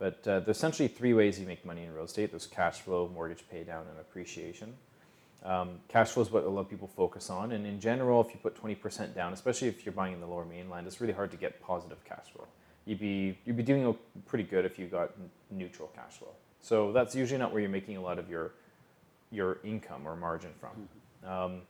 But 0.01 0.27
uh, 0.27 0.39
there's 0.41 0.57
essentially 0.57 0.87
three 0.87 1.13
ways 1.13 1.39
you 1.39 1.45
make 1.45 1.63
money 1.63 1.83
in 1.83 1.93
real 1.93 2.05
estate. 2.05 2.31
There's 2.31 2.47
cash 2.47 2.81
flow, 2.81 3.09
mortgage 3.13 3.43
paydown, 3.53 3.81
and 3.89 3.99
appreciation. 3.99 4.73
Um, 5.43 5.79
cash 5.87 6.09
flow 6.09 6.23
is 6.23 6.31
what 6.31 6.43
a 6.43 6.49
lot 6.49 6.61
of 6.61 6.69
people 6.69 6.89
focus 6.95 7.29
on, 7.29 7.51
and 7.51 7.65
in 7.65 7.79
general, 7.79 8.21
if 8.21 8.33
you 8.33 8.39
put 8.41 8.61
20% 8.61 9.15
down, 9.15 9.33
especially 9.33 9.67
if 9.67 9.85
you're 9.85 9.93
buying 9.93 10.13
in 10.13 10.19
the 10.19 10.27
Lower 10.27 10.45
Mainland, 10.45 10.87
it's 10.87 11.01
really 11.01 11.13
hard 11.13 11.31
to 11.31 11.37
get 11.37 11.61
positive 11.61 12.03
cash 12.03 12.25
flow 12.33 12.47
you'd 12.85 12.99
be 12.99 13.37
you'd 13.45 13.57
be 13.57 13.63
doing 13.63 13.95
pretty 14.25 14.43
good 14.43 14.65
if 14.65 14.79
you 14.79 14.87
got 14.87 15.11
neutral 15.49 15.89
cash 15.95 16.13
flow. 16.13 16.33
So 16.61 16.91
that's 16.91 17.15
usually 17.15 17.39
not 17.39 17.51
where 17.51 17.61
you're 17.61 17.69
making 17.69 17.97
a 17.97 18.01
lot 18.01 18.19
of 18.19 18.29
your 18.29 18.51
your 19.31 19.59
income 19.63 20.07
or 20.07 20.15
margin 20.15 20.51
from. 20.59 20.69
Mm-hmm. 20.69 21.31
Um, 21.31 21.61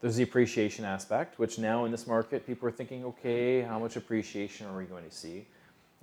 there's 0.00 0.16
the 0.16 0.22
appreciation 0.22 0.84
aspect, 0.84 1.38
which 1.38 1.58
now 1.58 1.84
in 1.84 1.90
this 1.90 2.06
market, 2.06 2.46
people 2.46 2.68
are 2.68 2.72
thinking, 2.72 3.04
okay, 3.06 3.62
how 3.62 3.78
much 3.78 3.96
appreciation 3.96 4.66
are 4.66 4.76
we 4.76 4.84
going 4.84 5.04
to 5.04 5.10
see? 5.10 5.46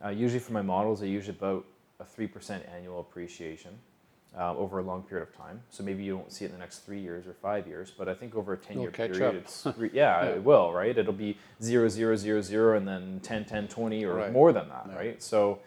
Uh, 0.03 0.09
usually 0.09 0.39
for 0.39 0.53
my 0.53 0.61
models, 0.61 1.01
I 1.01 1.05
use 1.05 1.29
about 1.29 1.65
a 1.99 2.03
3% 2.03 2.61
annual 2.75 2.99
appreciation 2.99 3.77
uh, 4.37 4.55
over 4.55 4.79
a 4.79 4.81
long 4.81 5.03
period 5.03 5.27
of 5.27 5.35
time. 5.35 5.61
So 5.69 5.83
maybe 5.83 6.03
you 6.03 6.17
won't 6.17 6.31
see 6.31 6.45
it 6.45 6.47
in 6.47 6.53
the 6.53 6.59
next 6.59 6.79
three 6.79 6.99
years 6.99 7.27
or 7.27 7.33
five 7.33 7.67
years, 7.67 7.91
but 7.95 8.07
I 8.07 8.13
think 8.13 8.35
over 8.35 8.53
a 8.53 8.57
10 8.57 8.79
year 8.79 8.91
period, 8.91 9.35
it's, 9.35 9.65
yeah, 9.79 9.89
yeah, 9.93 10.23
it 10.23 10.43
will, 10.43 10.71
right? 10.71 10.97
It'll 10.97 11.13
be 11.13 11.37
zero, 11.61 11.89
zero, 11.89 12.15
zero, 12.15 12.41
zero, 12.41 12.77
and 12.77 12.87
then 12.87 13.19
10, 13.23 13.45
10, 13.45 13.67
20, 13.67 14.05
or 14.05 14.15
right. 14.15 14.31
more 14.31 14.53
than 14.53 14.69
that, 14.69 14.85
yeah. 14.89 14.95
right? 14.95 15.23
So 15.23 15.59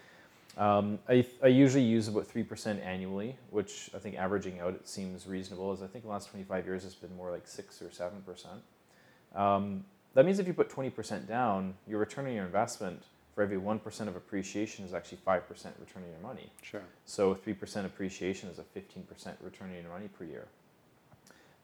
um, 0.56 0.98
I, 1.08 1.26
I 1.42 1.48
usually 1.48 1.84
use 1.84 2.08
about 2.08 2.26
3% 2.26 2.84
annually, 2.84 3.36
which 3.50 3.90
I 3.94 3.98
think 3.98 4.16
averaging 4.16 4.60
out 4.60 4.74
it 4.74 4.88
seems 4.88 5.26
reasonable, 5.26 5.72
as 5.72 5.82
I 5.82 5.86
think 5.86 6.04
the 6.04 6.10
last 6.10 6.30
25 6.30 6.64
years 6.66 6.84
it's 6.84 6.94
been 6.94 7.14
more 7.16 7.30
like 7.30 7.46
6 7.46 7.82
or 7.82 7.88
7%. 7.88 9.38
Um, 9.38 9.84
that 10.14 10.24
means 10.24 10.38
if 10.38 10.46
you 10.46 10.54
put 10.54 10.70
20% 10.70 11.26
down, 11.26 11.74
your 11.86 11.98
return 11.98 12.26
on 12.26 12.32
your 12.32 12.46
investment 12.46 13.02
for 13.34 13.42
every 13.42 13.56
1% 13.56 14.00
of 14.08 14.16
appreciation 14.16 14.84
is 14.84 14.94
actually 14.94 15.18
5% 15.26 15.40
return 15.48 16.04
on 16.04 16.10
your 16.10 16.20
money. 16.22 16.52
Sure. 16.62 16.82
So 17.04 17.34
3% 17.34 17.84
appreciation 17.84 18.48
is 18.48 18.58
a 18.58 18.62
15% 18.62 19.34
return 19.40 19.70
on 19.70 19.82
your 19.82 19.90
money 19.90 20.08
per 20.08 20.24
year. 20.24 20.46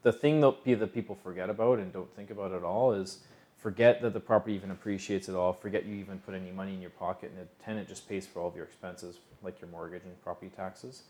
The 0.03 0.13
thing 0.13 0.41
that 0.41 0.93
people 0.93 1.15
forget 1.15 1.49
about 1.49 1.79
and 1.79 1.93
don't 1.93 2.13
think 2.17 2.31
about 2.31 2.53
at 2.53 2.65
all 2.65 2.93
is 2.93 3.19
forget 3.57 4.03
that 4.03 4.15
the 4.15 4.21
property 4.21 4.55
even 4.55 4.71
appreciates 4.71 5.29
at 5.29 5.35
all, 5.35 5.53
forget 5.53 5.85
you 5.85 5.95
even 5.95 6.19
put 6.19 6.35
any 6.35 6.51
money 6.51 6.75
in 6.75 6.81
your 6.81 6.91
pocket, 6.91 7.31
and 7.31 7.47
the 7.47 7.65
tenant 7.65 7.87
just 7.87 8.09
pays 8.09 8.27
for 8.27 8.41
all 8.41 8.49
of 8.49 8.57
your 8.57 8.65
expenses, 8.65 9.19
like 9.43 9.61
your 9.61 9.71
mortgage 9.71 10.03
and 10.05 10.21
property 10.23 10.51
taxes. 10.57 11.03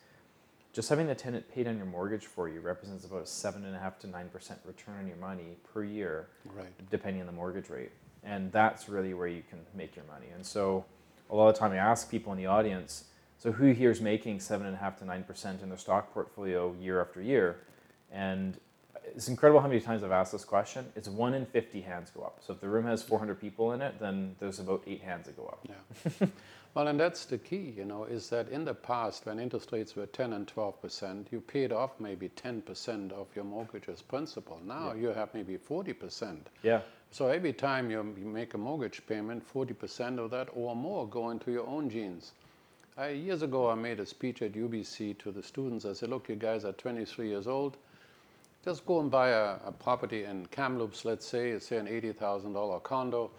Just 0.73 0.89
having 0.89 1.07
the 1.07 1.15
tenant 1.15 1.51
paid 1.53 1.69
on 1.69 1.77
your 1.77 1.87
mortgage 1.87 2.27
for 2.27 2.49
you 2.49 2.61
represents 2.61 3.05
about 3.05 3.21
a 3.21 3.25
7.5 3.25 3.99
to 4.01 4.07
9% 4.09 4.57
return 4.65 4.99
on 4.99 5.07
your 5.07 5.17
money 5.17 5.57
per 5.73 5.85
year, 5.85 6.29
right. 6.55 6.67
depending 6.91 7.21
on 7.21 7.27
the 7.27 7.33
mortgage 7.33 7.71
rate 7.71 7.93
and 8.25 8.53
that's 8.53 8.89
really 8.89 9.15
where 9.15 9.29
you 9.29 9.43
can 9.49 9.61
make 9.75 9.97
your 9.97 10.05
money. 10.07 10.27
And 10.35 10.45
so, 10.45 10.85
a 11.31 11.35
lot 11.35 11.49
of 11.49 11.57
time, 11.57 11.73
I 11.73 11.77
ask 11.77 12.11
people 12.11 12.33
in 12.33 12.39
the 12.39 12.47
audience, 12.47 13.05
so 13.39 13.53
who 13.53 13.73
here 13.73 13.91
is 13.91 14.01
making 14.01 14.41
seven 14.41 14.67
and 14.67 14.77
a 14.77 14.79
half 14.79 14.99
to 14.99 15.05
nine 15.05 15.25
percent 15.25 15.63
in 15.63 15.69
their 15.69 15.79
stock 15.79 16.13
portfolio 16.13 16.75
year 16.81 17.01
after 17.01 17.23
year? 17.23 17.61
And 18.13 18.59
it's 19.15 19.29
incredible 19.29 19.61
how 19.61 19.69
many 19.69 19.81
times 19.81 20.03
I've 20.03 20.13
asked 20.13 20.33
this 20.33 20.45
question. 20.45 20.87
It's 20.97 21.09
one 21.09 21.35
in 21.35 21.47
50 21.47 21.81
hands 21.81 22.11
go 22.11 22.23
up. 22.23 22.41
So 22.45 22.53
if 22.53 22.61
the 22.61 22.69
room 22.69 22.87
has 22.87 23.03
400 23.03 23.41
people 23.41 23.73
in 23.73 23.83
it, 23.83 23.99
then 23.99 24.37
there's 24.39 24.61
about 24.61 24.83
eight 24.87 25.03
hands 25.03 25.27
that 25.27 25.37
go 25.37 25.47
up. 25.47 25.67
Yeah. 25.69 26.29
well, 26.75 26.89
and 26.89 26.99
that's 26.99 27.25
the 27.25 27.39
key, 27.39 27.75
you 27.77 27.85
know, 27.85 28.05
is 28.05 28.29
that 28.31 28.49
in 28.49 28.65
the 28.65 28.75
past, 28.75 29.27
when 29.27 29.39
interest 29.39 29.73
rates 29.73 29.97
were 29.97 30.07
10 30.07 30.33
and 30.33 30.47
12 30.47 30.81
percent, 30.81 31.29
you 31.31 31.41
paid 31.41 31.73
off 31.73 31.99
maybe 31.99 32.29
10 32.31 32.63
percent 32.63 33.13
of 33.13 33.27
your 33.35 33.45
mortgage's 33.45 34.03
principal. 34.03 34.61
Now 34.65 34.93
yeah. 34.95 35.01
you 35.01 35.09
have 35.09 35.33
maybe 35.35 35.57
40 35.57 35.93
percent. 35.95 36.49
Yeah. 36.63 36.81
So 37.13 37.27
every 37.27 37.53
time 37.53 37.91
you, 37.91 38.03
make 38.03 38.55
a 38.55 38.59
mortgage 38.59 39.05
payment, 39.07 39.45
40% 39.53 40.19
of 40.19 40.31
that 40.31 40.49
or 40.55 40.77
more 40.77 41.09
go 41.09 41.31
into 41.31 41.51
your 41.51 41.67
own 41.67 41.91
jeans. 41.91 42.33
I, 42.97 43.09
years 43.09 43.43
ago, 43.43 43.69
I 43.69 43.75
made 43.75 43.99
a 43.99 44.07
speech 44.07 44.43
at 44.43 44.53
UBC 44.53 45.19
to 45.19 45.33
the 45.33 45.43
students. 45.43 45.85
I 45.85 45.93
said, 45.93 46.11
look, 46.11 46.29
you 46.29 46.37
guys 46.37 46.65
are 46.65 46.73
23 46.73 47.29
years 47.29 47.49
old. 47.49 47.77
Just 48.65 48.87
go 48.87 49.01
and 49.01 49.11
buy 49.11 49.31
a, 49.31 49.57
a 49.67 49.73
property 49.73 50.25
in 50.25 50.47
Kamloops, 50.47 51.05
let's 51.05 51.27
say, 51.27 51.51
it's 51.51 51.67
say 51.67 51.79
an 51.79 51.87
$80,000 51.87 52.83
condo. 52.83 53.31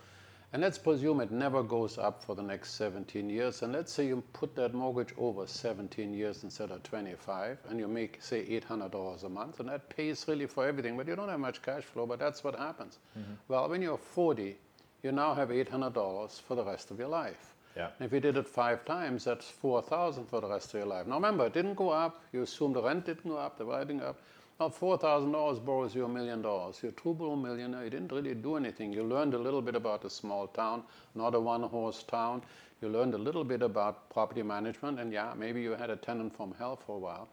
And 0.54 0.62
let's 0.62 0.78
presume 0.78 1.22
it 1.22 1.32
never 1.32 1.64
goes 1.64 1.98
up 1.98 2.22
for 2.22 2.36
the 2.36 2.42
next 2.42 2.74
17 2.74 3.30
years. 3.30 3.62
And 3.62 3.72
let's 3.72 3.94
say 3.94 4.08
you 4.08 4.22
put 4.34 4.54
that 4.56 4.74
mortgage 4.74 5.14
over 5.18 5.48
17 5.48 6.14
years 6.14 6.44
instead 6.44 6.72
of 6.72 6.84
25, 6.84 7.58
and 7.70 7.80
you 7.80 7.88
make, 7.88 8.22
say, 8.22 8.44
$800 8.46 9.24
a 9.24 9.30
month, 9.30 9.62
and 9.62 9.70
that 9.70 9.88
pays 9.90 10.26
really 10.28 10.48
for 10.48 10.68
everything, 10.68 10.98
but 10.98 11.08
you 11.08 11.16
don't 11.16 11.30
have 11.30 11.40
much 11.40 11.62
cash 11.62 11.84
flow, 11.84 12.06
but 12.06 12.20
that's 12.20 12.44
what 12.44 12.56
happens. 12.56 13.00
Mm-hmm. 13.18 13.34
Well, 13.48 13.70
when 13.70 13.82
you're 13.82 13.98
40, 13.98 14.58
you 15.04 15.12
now 15.14 15.34
have 15.34 15.50
$800 15.50 16.42
for 16.42 16.56
the 16.56 16.66
rest 16.66 16.92
of 16.92 17.00
your 17.00 17.08
life. 17.08 17.56
Yeah. 17.78 17.88
And 18.00 18.06
if 18.06 18.12
you 18.12 18.20
did 18.20 18.36
it 18.36 18.48
five 18.48 18.84
times, 18.84 19.24
that's 19.24 19.50
4,000 19.50 20.26
for 20.26 20.42
the 20.42 20.50
rest 20.50 20.74
of 20.74 20.80
your 20.80 20.88
life. 20.88 21.08
Now 21.08 21.16
remember, 21.16 21.46
it 21.46 21.54
didn't 21.54 21.76
go 21.76 21.90
up. 21.90 22.22
You 22.34 22.42
assume 22.42 22.74
the 22.74 22.84
rent 22.84 23.06
didn't 23.06 23.30
go 23.30 23.38
up, 23.38 23.58
the 23.58 23.66
writing 23.66 24.02
up. 24.02 24.20
Now 24.62 24.70
$4,000 24.70 25.66
borrows 25.66 25.96
you 25.96 26.06
a 26.06 26.08
million 26.08 26.44
dollars. 26.44 26.82
You're 26.84 26.92
a 26.92 26.94
true 26.94 27.16
blue 27.16 27.36
millionaire. 27.36 27.84
You 27.84 27.90
didn't 27.90 28.12
really 28.12 28.36
do 28.36 28.58
anything. 28.58 28.94
You 28.94 29.02
learned 29.02 29.34
a 29.34 29.38
little 29.40 29.60
bit 29.60 29.74
about 29.74 30.06
a 30.06 30.10
small 30.12 30.46
town, 30.46 30.84
not 31.16 31.34
a 31.34 31.40
one-horse 31.40 32.04
town. 32.04 32.44
You 32.80 32.90
learned 32.90 33.16
a 33.16 33.18
little 33.18 33.44
bit 33.44 33.64
about 33.64 34.08
property 34.12 34.44
management, 34.44 35.00
and 35.00 35.12
yeah, 35.12 35.34
maybe 35.36 35.64
you 35.64 35.72
had 35.72 35.90
a 35.90 35.96
tenant 35.96 36.38
from 36.38 36.54
hell 36.60 36.76
for 36.76 36.98
a 36.98 37.00
while. 37.00 37.28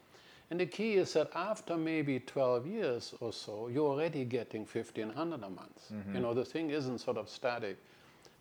And 0.50 0.58
the 0.58 0.64
key 0.64 0.94
is 0.94 1.12
that 1.12 1.30
after 1.34 1.76
maybe 1.76 2.18
12 2.18 2.66
years 2.66 3.12
or 3.20 3.30
so, 3.30 3.68
you're 3.68 3.90
already 3.90 4.24
getting 4.24 4.62
1500 4.64 5.42
a 5.42 5.50
month. 5.50 5.92
You 6.14 6.20
know, 6.20 6.32
the 6.32 6.46
thing 6.46 6.70
isn't 6.70 6.96
sort 6.96 7.18
of 7.18 7.28
static. 7.28 7.76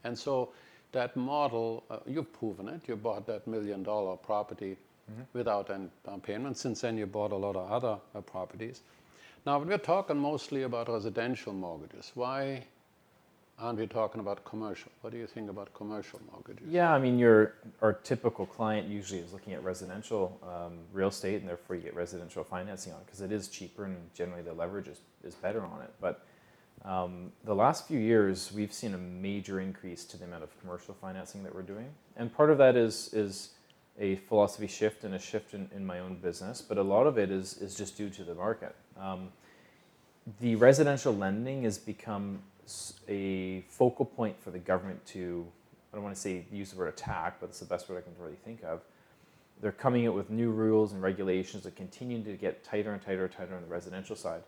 And 0.05 0.17
so 0.17 0.53
that 0.93 1.17
model, 1.17 1.83
uh, 1.89 1.99
you've 2.05 2.31
proven 2.31 2.69
it. 2.69 2.87
You 2.87 2.95
bought 2.95 3.27
that 3.27 3.47
million 3.47 3.83
dollar 3.83 4.15
property 4.15 4.77
without 5.33 5.69
any 5.69 5.89
down 6.05 6.21
payment. 6.21 6.57
Since 6.57 6.81
then, 6.81 6.97
you 6.97 7.05
bought 7.05 7.31
a 7.31 7.35
lot 7.35 7.55
of 7.55 7.71
other 7.71 7.97
uh, 8.15 8.21
properties. 8.21 8.81
Now, 9.45 9.59
we're 9.59 9.77
talking 9.77 10.17
mostly 10.17 10.63
about 10.63 10.89
residential 10.89 11.53
mortgages. 11.53 12.11
Why 12.15 12.65
aren't 13.59 13.79
we 13.79 13.87
talking 13.87 14.19
about 14.19 14.43
commercial? 14.45 14.91
What 15.01 15.13
do 15.13 15.17
you 15.17 15.27
think 15.27 15.49
about 15.49 15.73
commercial 15.73 16.19
mortgages? 16.31 16.67
Yeah, 16.67 16.93
I 16.93 16.99
mean, 16.99 17.17
your 17.17 17.55
our 17.81 17.93
typical 17.93 18.45
client 18.45 18.87
usually 18.87 19.21
is 19.21 19.33
looking 19.33 19.53
at 19.53 19.63
residential 19.63 20.39
um, 20.43 20.79
real 20.93 21.07
estate, 21.07 21.39
and 21.39 21.47
therefore 21.49 21.75
you 21.75 21.81
get 21.81 21.95
residential 21.95 22.43
financing 22.43 22.93
on 22.93 22.99
it 22.99 23.05
because 23.05 23.21
it 23.21 23.31
is 23.31 23.47
cheaper 23.47 23.85
and 23.85 23.95
generally 24.13 24.43
the 24.43 24.53
leverage 24.53 24.87
is, 24.87 24.99
is 25.23 25.35
better 25.35 25.63
on 25.65 25.81
it. 25.81 25.91
But 25.99 26.25
um, 26.85 27.31
the 27.43 27.55
last 27.55 27.87
few 27.87 27.99
years, 27.99 28.51
we've 28.53 28.73
seen 28.73 28.93
a 28.93 28.97
major 28.97 29.59
increase 29.59 30.05
to 30.05 30.17
the 30.17 30.25
amount 30.25 30.43
of 30.43 30.59
commercial 30.61 30.93
financing 30.93 31.43
that 31.43 31.55
we're 31.55 31.63
doing, 31.63 31.87
and 32.15 32.33
part 32.33 32.49
of 32.51 32.57
that 32.59 32.75
is 32.75 33.11
is 33.13 33.51
a 33.99 34.15
philosophy 34.15 34.67
shift 34.67 35.03
and 35.03 35.15
a 35.15 35.19
shift 35.19 35.53
in, 35.53 35.69
in 35.75 35.85
my 35.85 35.99
own 35.99 36.15
business, 36.15 36.61
but 36.61 36.77
a 36.77 36.83
lot 36.83 37.07
of 37.07 37.17
it 37.17 37.31
is 37.31 37.57
is 37.57 37.75
just 37.75 37.97
due 37.97 38.09
to 38.09 38.23
the 38.23 38.35
market. 38.35 38.75
Um, 38.99 39.29
the 40.39 40.55
residential 40.55 41.15
lending 41.15 41.63
has 41.63 41.77
become 41.77 42.39
a 43.07 43.61
focal 43.69 44.05
point 44.05 44.39
for 44.41 44.51
the 44.51 44.59
government 44.59 45.05
to 45.07 45.47
I 45.91 45.95
don't 45.95 46.03
want 46.03 46.15
to 46.15 46.21
say 46.21 46.45
use 46.51 46.71
the 46.71 46.77
word 46.77 46.89
attack, 46.89 47.37
but 47.39 47.49
it's 47.49 47.59
the 47.59 47.65
best 47.65 47.89
word 47.89 47.97
I 47.97 48.01
can 48.01 48.13
really 48.21 48.37
think 48.43 48.63
of. 48.63 48.81
They're 49.61 49.71
coming 49.71 50.05
out 50.05 50.13
with 50.13 50.29
new 50.29 50.51
rules 50.51 50.93
and 50.93 51.01
regulations 51.01 51.63
that 51.63 51.75
continue 51.75 52.21
to 52.23 52.33
get 52.33 52.63
tighter 52.63 52.93
and 52.93 53.01
tighter 53.01 53.23
and 53.23 53.33
tighter 53.33 53.55
on 53.55 53.61
the 53.61 53.67
residential 53.67 54.15
side. 54.15 54.41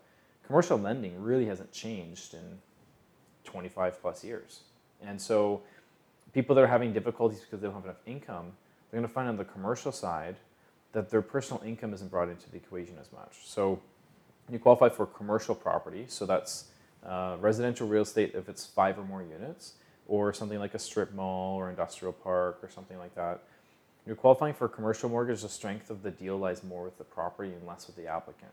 Commercial 0.46 0.78
lending 0.78 1.20
really 1.22 1.46
hasn't 1.46 1.72
changed 1.72 2.34
in 2.34 2.60
25 3.46 4.02
plus 4.02 4.24
years. 4.24 4.62
And 5.02 5.20
so 5.20 5.62
people 6.34 6.54
that 6.56 6.62
are 6.64 6.68
having 6.68 6.94
difficulties 6.94 7.40
because 7.40 7.62
they 7.62 7.68
don't 7.68 7.76
have 7.76 7.86
enough 7.86 8.02
income, 8.06 8.52
they're 8.89 8.99
going 8.99 9.08
to 9.08 9.13
find 9.13 9.30
on 9.30 9.38
the 9.38 9.45
commercial 9.45 9.91
side 9.91 10.36
that 10.91 11.10
their 11.10 11.21
personal 11.21 11.62
income 11.63 11.93
isn't 11.93 12.10
brought 12.10 12.30
into 12.30 12.49
the 12.49 12.58
equation 12.58 12.95
as 12.99 13.12
much. 13.12 13.38
So 13.43 13.80
you 14.52 14.58
qualify 14.58 14.89
for 14.89 15.06
commercial 15.06 15.54
property, 15.54 16.06
so 16.08 16.25
that's 16.25 16.65
uh, 17.06 17.38
residential 17.39 17.88
real 17.88 18.02
estate 18.02 18.32
if 18.34 18.49
it's 18.49 18.65
five 18.65 18.97
or 18.97 19.04
more 19.04 19.21
units, 19.21 19.73
or 20.08 20.34
something 20.34 20.60
like 20.60 20.73
a 20.73 20.80
strip 20.80 21.13
mall 21.13 21.56
or 21.56 21.69
industrial 21.69 22.13
park 22.13 22.60
or 22.63 22.69
something 22.69 22.97
like 22.97 23.13
that. 23.15 23.43
You're 24.08 24.15
qualifying 24.15 24.56
for 24.56 24.65
a 24.65 24.69
commercial 24.69 25.08
mortgage, 25.08 25.43
the 25.43 25.49
strength 25.49 25.91
of 25.91 26.02
the 26.02 26.10
deal 26.10 26.36
lies 26.38 26.63
more 26.63 26.84
with 26.84 26.97
the 26.97 27.04
property 27.04 27.52
and 27.52 27.67
less 27.67 27.86
with 27.86 27.95
the 27.95 28.08
applicant. 28.08 28.52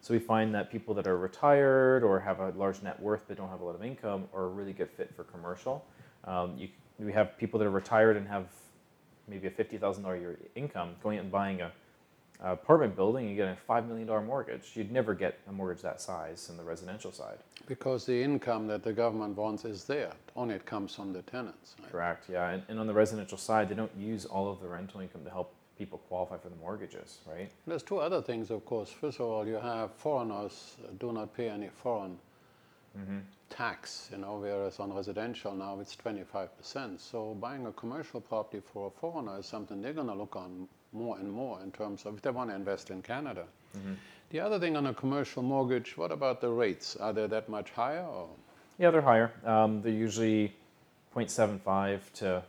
So 0.00 0.14
we 0.14 0.20
find 0.20 0.54
that 0.54 0.70
people 0.72 0.94
that 0.94 1.06
are 1.06 1.18
retired 1.18 2.02
or 2.02 2.18
have 2.20 2.40
a 2.40 2.50
large 2.56 2.80
net 2.80 2.98
worth 3.00 3.24
but 3.28 3.36
don't 3.36 3.50
have 3.50 3.60
a 3.60 3.64
lot 3.64 3.74
of 3.74 3.84
income 3.84 4.24
are 4.32 4.44
a 4.44 4.48
really 4.48 4.72
good 4.72 4.88
fit 4.88 5.14
for 5.14 5.24
commercial. 5.24 5.84
Um, 6.24 6.56
you, 6.56 6.68
we 6.98 7.12
have 7.12 7.36
people 7.36 7.58
that 7.58 7.66
are 7.66 7.70
retired 7.70 8.16
and 8.16 8.26
have 8.26 8.46
maybe 9.28 9.46
a 9.46 9.50
fifty 9.50 9.78
thousand 9.78 10.02
dollar 10.02 10.16
year 10.16 10.38
income 10.54 10.90
going 11.02 11.18
out 11.18 11.24
and 11.24 11.32
buying 11.32 11.60
a, 11.60 11.72
a 12.42 12.52
apartment 12.52 12.96
building 12.96 13.28
and 13.28 13.36
getting 13.36 13.52
a 13.52 13.56
five 13.56 13.86
million 13.86 14.06
dollar 14.06 14.22
mortgage. 14.22 14.72
You'd 14.74 14.92
never 14.92 15.14
get 15.14 15.38
a 15.48 15.52
mortgage 15.52 15.82
that 15.82 16.00
size 16.00 16.48
in 16.50 16.56
the 16.56 16.64
residential 16.64 17.12
side. 17.12 17.38
Because 17.66 18.04
the 18.04 18.22
income 18.22 18.66
that 18.66 18.82
the 18.82 18.92
government 18.92 19.36
wants 19.36 19.64
is 19.64 19.84
there, 19.84 20.12
only 20.36 20.54
it 20.54 20.66
comes 20.66 20.94
from 20.94 21.12
the 21.12 21.22
tenants. 21.22 21.74
Right? 21.80 21.90
Correct. 21.90 22.24
Yeah, 22.30 22.50
and, 22.50 22.62
and 22.68 22.78
on 22.78 22.86
the 22.86 22.94
residential 22.94 23.38
side, 23.38 23.68
they 23.68 23.74
don't 23.74 23.96
use 23.96 24.24
all 24.26 24.50
of 24.50 24.60
the 24.60 24.68
rental 24.68 25.00
income 25.00 25.24
to 25.24 25.30
help 25.30 25.54
people 25.78 25.98
qualify 26.08 26.36
for 26.38 26.48
the 26.48 26.56
mortgages, 26.56 27.18
right? 27.28 27.50
There's 27.66 27.82
two 27.82 27.98
other 27.98 28.22
things, 28.22 28.50
of 28.50 28.64
course. 28.64 28.90
First 28.90 29.18
of 29.18 29.26
all, 29.26 29.46
you 29.46 29.54
have 29.54 29.92
foreigners 29.94 30.76
do 31.00 31.12
not 31.12 31.34
pay 31.36 31.48
any 31.48 31.68
foreign 31.68 32.16
tax, 33.50 34.08
you 34.12 34.18
know, 34.18 34.38
whereas 34.40 34.80
on 34.80 34.92
residential 34.92 35.54
now 35.54 35.78
it's 35.80 35.96
25%. 35.96 37.00
So 37.00 37.34
buying 37.40 37.66
a 37.66 37.72
commercial 37.72 38.20
property 38.20 38.62
for 38.72 38.88
a 38.88 38.90
foreigner 38.90 39.38
is 39.38 39.46
something 39.46 39.80
they're 39.80 39.92
going 39.92 40.08
to 40.08 40.14
look 40.14 40.36
on 40.36 40.68
more 40.92 41.18
and 41.18 41.30
more 41.30 41.60
in 41.62 41.70
terms 41.72 42.04
of 42.06 42.16
if 42.16 42.22
they 42.22 42.30
want 42.30 42.50
to 42.50 42.56
invest 42.56 42.90
in 42.90 43.02
Canada. 43.02 43.44
The 44.30 44.40
other 44.40 44.58
thing 44.58 44.76
on 44.76 44.86
a 44.86 44.94
commercial 44.94 45.42
mortgage, 45.42 45.96
what 45.96 46.10
about 46.10 46.40
the 46.40 46.48
rates? 46.48 46.96
Are 46.96 47.12
they 47.12 47.26
that 47.26 47.48
much 47.48 47.70
higher? 47.70 48.04
Or? 48.04 48.28
Yeah, 48.78 48.90
they're 48.90 49.02
higher. 49.02 49.32
Um, 49.44 49.82
they're 49.82 49.92
usually 49.92 50.52
0.75 51.14 52.00
to 52.14 52.42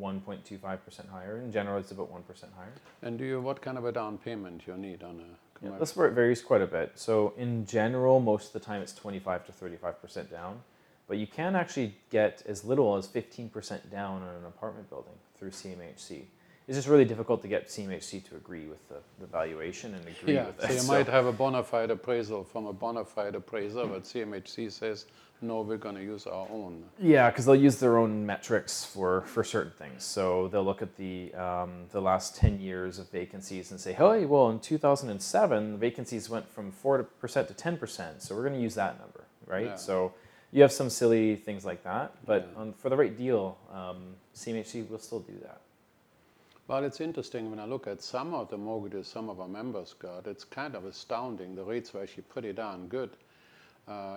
1.25% 0.00 1.08
higher. 1.10 1.38
In 1.38 1.52
general, 1.52 1.78
it's 1.78 1.90
about 1.90 2.12
1% 2.12 2.20
higher. 2.56 2.72
And 3.02 3.18
do 3.18 3.24
you, 3.24 3.40
what 3.40 3.62
kind 3.62 3.78
of 3.78 3.84
a 3.84 3.92
down 3.92 4.18
payment 4.18 4.62
you 4.66 4.76
need 4.76 5.02
on 5.02 5.20
a 5.20 5.47
Yeah, 5.62 5.70
that's 5.78 5.96
where 5.96 6.06
it 6.06 6.12
varies 6.12 6.42
quite 6.42 6.62
a 6.62 6.66
bit. 6.66 6.92
So 6.94 7.34
in 7.36 7.66
general, 7.66 8.20
most 8.20 8.48
of 8.48 8.52
the 8.52 8.60
time 8.60 8.82
it's 8.82 8.92
25 8.92 9.46
to 9.46 9.52
35% 9.52 10.30
down, 10.30 10.60
but 11.08 11.18
you 11.18 11.26
can 11.26 11.56
actually 11.56 11.94
get 12.10 12.42
as 12.46 12.64
little 12.64 12.96
as 12.96 13.08
15% 13.08 13.90
down 13.90 14.22
on 14.22 14.34
an 14.36 14.44
apartment 14.46 14.88
building 14.88 15.14
through 15.36 15.50
CMHC. 15.50 16.22
It's 16.68 16.76
just 16.76 16.86
really 16.86 17.06
difficult 17.06 17.40
to 17.42 17.48
get 17.48 17.68
CMHC 17.68 18.28
to 18.28 18.36
agree 18.36 18.66
with 18.66 18.86
the, 18.90 18.96
the 19.20 19.26
valuation 19.26 19.94
and 19.94 20.06
agree 20.06 20.34
Yeah, 20.34 20.46
with 20.46 20.60
so 20.60 20.66
it. 20.66 20.72
So 20.78 20.82
you 20.82 20.88
might 20.88 21.06
have 21.06 21.24
a 21.24 21.32
bona 21.32 21.64
fide 21.64 21.90
appraisal 21.90 22.44
from 22.44 22.66
a 22.66 22.74
bona 22.74 23.06
fide 23.06 23.34
appraiser, 23.34 23.86
but 23.86 24.04
CMHC 24.04 24.70
says, 24.70 25.06
no, 25.40 25.60
we're 25.62 25.76
going 25.76 25.94
to 25.94 26.02
use 26.02 26.26
our 26.26 26.46
own. 26.50 26.84
Yeah, 27.00 27.30
because 27.30 27.46
they'll 27.46 27.54
use 27.54 27.76
their 27.76 27.96
own 27.98 28.26
metrics 28.26 28.84
for, 28.84 29.22
for 29.22 29.44
certain 29.44 29.72
things. 29.72 30.02
So 30.04 30.48
they'll 30.48 30.64
look 30.64 30.82
at 30.82 30.96
the 30.96 31.32
um, 31.34 31.84
the 31.92 32.00
last 32.00 32.36
ten 32.36 32.60
years 32.60 32.98
of 32.98 33.08
vacancies 33.10 33.70
and 33.70 33.78
say, 33.80 33.92
hey, 33.92 34.24
well, 34.24 34.50
in 34.50 34.58
2007, 34.60 35.72
the 35.72 35.78
vacancies 35.78 36.28
went 36.28 36.48
from 36.48 36.72
four 36.72 37.02
percent 37.04 37.48
to 37.48 37.54
ten 37.54 37.76
percent. 37.76 38.22
So 38.22 38.34
we're 38.34 38.42
going 38.42 38.54
to 38.54 38.60
use 38.62 38.74
that 38.74 38.98
number, 38.98 39.24
right? 39.46 39.66
Yeah. 39.66 39.76
So 39.76 40.12
you 40.52 40.62
have 40.62 40.72
some 40.72 40.90
silly 40.90 41.36
things 41.36 41.64
like 41.64 41.84
that, 41.84 42.12
but 42.24 42.48
Yeah. 42.54 42.60
on, 42.60 42.72
for 42.72 42.88
the 42.88 42.96
right 42.96 43.16
deal, 43.16 43.58
um, 43.72 44.14
CMHC 44.34 44.88
will 44.88 44.98
still 44.98 45.20
do 45.20 45.34
that. 45.42 45.60
Well, 46.68 46.84
it's 46.84 47.00
interesting 47.00 47.48
when 47.50 47.58
I 47.60 47.64
look 47.64 47.86
at 47.86 48.02
some 48.02 48.34
of 48.34 48.50
the 48.50 48.58
mortgages 48.58 49.06
some 49.08 49.30
of 49.30 49.40
our 49.40 49.48
members 49.48 49.94
got, 49.98 50.26
it's 50.26 50.44
kind 50.44 50.74
of 50.74 50.84
astounding. 50.84 51.54
The 51.54 51.64
rates 51.64 51.94
were 51.94 52.02
actually 52.02 52.24
pretty 52.24 52.52
darn 52.52 52.88
good, 52.88 53.10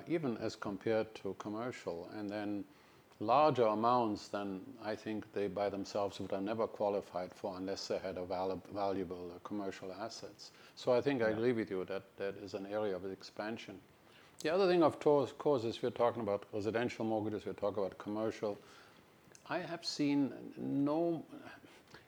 even 0.08 0.38
as 0.38 0.56
compared 0.56 1.14
to 1.16 1.36
commercial. 1.40 2.10
And 2.18 2.30
then 2.30 2.64
larger 3.22 3.68
amounts 3.68 4.28
than 4.30 4.62
I 4.84 4.96
think 4.96 5.32
they 5.34 5.48
by 5.48 5.70
themselves 5.70 6.20
would 6.20 6.32
have 6.32 6.42
never 6.42 6.68
qualified 6.68 7.32
for 7.34 7.56
unless 7.56 7.88
they 7.88 8.00
had 8.00 8.18
valuable 8.74 9.32
uh, 9.34 9.40
commercial 9.44 9.94
assets. 10.02 10.52
So 10.76 10.92
I 10.92 11.02
think 11.02 11.22
I 11.22 11.30
agree 11.30 11.54
with 11.54 11.70
you 11.70 11.86
that 11.86 12.04
that 12.18 12.36
is 12.44 12.56
an 12.56 12.66
area 12.66 12.96
of 12.96 13.06
expansion. 13.06 13.80
The 14.42 14.50
other 14.50 14.68
thing, 14.68 14.82
of 14.82 15.00
course, 15.00 15.32
course, 15.32 15.64
is 15.66 15.84
we're 15.84 15.92
talking 15.92 16.24
about 16.24 16.46
residential 16.52 17.06
mortgages, 17.06 17.46
we're 17.46 17.54
talking 17.54 17.84
about 17.84 17.98
commercial. 18.00 18.58
I 19.50 19.60
have 19.60 19.86
seen 19.86 20.34
no, 20.58 21.24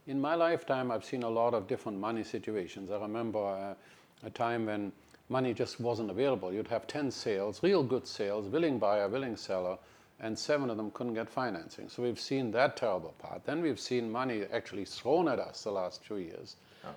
in 0.07 0.19
my 0.19 0.33
lifetime, 0.33 0.89
I've 0.89 1.05
seen 1.05 1.21
a 1.21 1.29
lot 1.29 1.53
of 1.53 1.67
different 1.67 1.99
money 1.99 2.23
situations. 2.23 2.89
I 2.89 2.97
remember 2.97 3.39
uh, 3.39 3.75
a 4.25 4.29
time 4.31 4.65
when 4.65 4.91
money 5.29 5.53
just 5.53 5.79
wasn't 5.79 6.09
available. 6.09 6.53
You'd 6.53 6.67
have 6.67 6.87
10 6.87 7.11
sales, 7.11 7.63
real 7.63 7.83
good 7.83 8.07
sales, 8.07 8.47
willing 8.47 8.79
buyer, 8.79 9.07
willing 9.07 9.35
seller, 9.35 9.77
and 10.19 10.37
seven 10.37 10.69
of 10.69 10.77
them 10.77 10.91
couldn't 10.91 11.15
get 11.15 11.29
financing. 11.29 11.89
So 11.89 12.03
we've 12.03 12.19
seen 12.19 12.51
that 12.51 12.77
terrible 12.77 13.13
part. 13.19 13.45
Then 13.45 13.61
we've 13.61 13.79
seen 13.79 14.11
money 14.11 14.43
actually 14.53 14.85
thrown 14.85 15.27
at 15.27 15.39
us 15.39 15.63
the 15.63 15.71
last 15.71 16.03
two 16.05 16.17
years, 16.17 16.55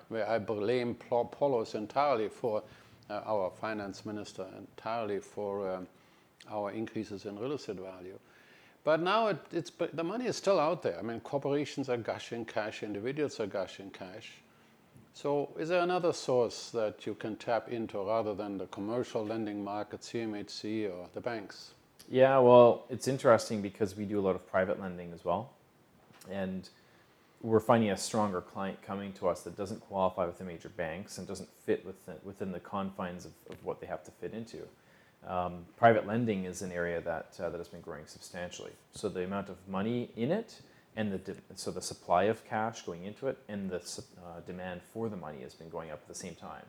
where 0.09 0.27
I 0.29 0.39
blame 0.39 0.95
Poloz 0.95 1.75
entirely 1.75 2.29
for 2.29 2.63
uh, 3.09 3.21
our 3.25 3.51
finance 3.51 4.05
minister, 4.05 4.45
entirely 4.57 5.19
for 5.19 5.71
um, 5.71 5.87
our 6.49 6.71
increases 6.71 7.25
in 7.25 7.37
real 7.39 7.53
estate 7.53 7.77
value. 7.77 8.19
But 8.83 9.01
now 9.01 9.27
it, 9.27 9.37
it's 9.51 9.71
the 9.93 10.03
money 10.03 10.27
is 10.27 10.37
still 10.37 10.59
out 10.59 10.81
there. 10.81 10.97
I 10.97 11.01
mean, 11.01 11.19
corporations 11.19 11.89
are 11.89 11.97
gushing 11.97 12.45
cash, 12.45 12.83
individuals 12.83 13.39
are 13.39 13.47
gushing 13.47 13.89
cash. 13.89 14.31
So, 15.19 15.49
is 15.57 15.69
there 15.69 15.81
another 15.81 16.13
source 16.13 16.69
that 16.75 17.07
you 17.07 17.15
can 17.15 17.37
tap 17.37 17.69
into 17.69 17.97
rather 17.97 18.35
than 18.35 18.59
the 18.59 18.67
commercial 18.67 19.25
lending 19.25 19.63
market, 19.63 20.01
CMHC, 20.01 20.91
or 20.91 21.09
the 21.15 21.21
banks? 21.21 21.71
Yeah, 22.07 22.37
well, 22.37 22.85
it's 22.91 23.07
interesting 23.07 23.63
because 23.63 23.97
we 23.97 24.05
do 24.05 24.19
a 24.19 24.21
lot 24.21 24.35
of 24.35 24.47
private 24.47 24.79
lending 24.79 25.11
as 25.13 25.25
well. 25.25 25.53
And 26.29 26.69
we're 27.41 27.59
finding 27.59 27.89
a 27.89 27.97
stronger 27.97 28.41
client 28.41 28.79
coming 28.83 29.11
to 29.13 29.27
us 29.27 29.41
that 29.41 29.57
doesn't 29.57 29.81
qualify 29.81 30.27
with 30.27 30.37
the 30.37 30.43
major 30.43 30.69
banks 30.69 31.17
and 31.17 31.27
doesn't 31.27 31.49
fit 31.65 31.83
within, 31.83 32.17
within 32.23 32.51
the 32.51 32.59
confines 32.59 33.25
of, 33.25 33.31
of 33.49 33.55
what 33.65 33.81
they 33.81 33.87
have 33.87 34.03
to 34.03 34.11
fit 34.11 34.35
into. 34.35 34.67
Um, 35.27 35.65
private 35.77 36.05
lending 36.05 36.45
is 36.45 36.61
an 36.61 36.71
area 36.71 37.01
that, 37.01 37.35
uh, 37.39 37.49
that 37.49 37.57
has 37.57 37.69
been 37.69 37.81
growing 37.81 38.05
substantially. 38.05 38.71
So 38.91 39.09
the 39.09 39.23
amount 39.23 39.49
of 39.49 39.55
money 39.67 40.11
in 40.15 40.31
it 40.31 40.61
and 40.97 41.13
the 41.13 41.19
de- 41.19 41.35
so 41.55 41.71
the 41.71 41.81
supply 41.81 42.23
of 42.23 42.43
cash 42.43 42.81
going 42.81 43.05
into 43.05 43.27
it 43.27 43.37
and 43.47 43.69
the 43.69 43.77
uh, 43.77 44.41
demand 44.45 44.81
for 44.93 45.07
the 45.07 45.15
money 45.15 45.41
has 45.41 45.53
been 45.53 45.69
going 45.69 45.91
up 45.91 45.99
at 46.01 46.07
the 46.07 46.15
same 46.15 46.35
time. 46.35 46.65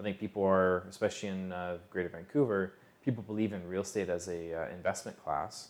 I 0.00 0.02
think 0.02 0.18
people 0.18 0.42
are, 0.42 0.78
especially 0.88 1.28
in 1.28 1.52
uh, 1.52 1.76
Greater 1.90 2.08
Vancouver, 2.08 2.72
people 3.04 3.22
believe 3.22 3.52
in 3.52 3.68
real 3.68 3.82
estate 3.82 4.08
as 4.08 4.28
a 4.28 4.54
uh, 4.54 4.68
investment 4.74 5.22
class 5.22 5.68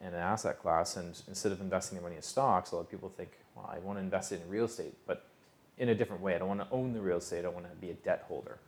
and 0.00 0.14
an 0.14 0.20
asset 0.20 0.60
class, 0.60 0.96
and 0.96 1.20
instead 1.26 1.50
of 1.50 1.60
investing 1.60 1.96
their 1.96 2.02
money 2.02 2.16
in 2.16 2.22
stocks, 2.22 2.70
a 2.70 2.76
lot 2.76 2.82
of 2.82 2.90
people 2.90 3.08
think, 3.08 3.30
well, 3.54 3.68
I 3.72 3.80
want 3.80 3.98
to 3.98 4.02
invest 4.02 4.30
it 4.30 4.40
in 4.40 4.48
real 4.48 4.66
estate, 4.66 4.94
but 5.06 5.26
in 5.76 5.88
a 5.88 5.94
different 5.94 6.22
way. 6.22 6.34
I 6.36 6.38
don't 6.38 6.48
want 6.48 6.60
to 6.60 6.68
own 6.70 6.92
the 6.92 7.00
real 7.00 7.18
estate. 7.18 7.40
I 7.40 7.42
don't 7.42 7.54
want 7.54 7.68
to 7.68 7.76
be 7.76 7.90
a 7.90 7.94
debt 7.94 8.24
holder. 8.28 8.58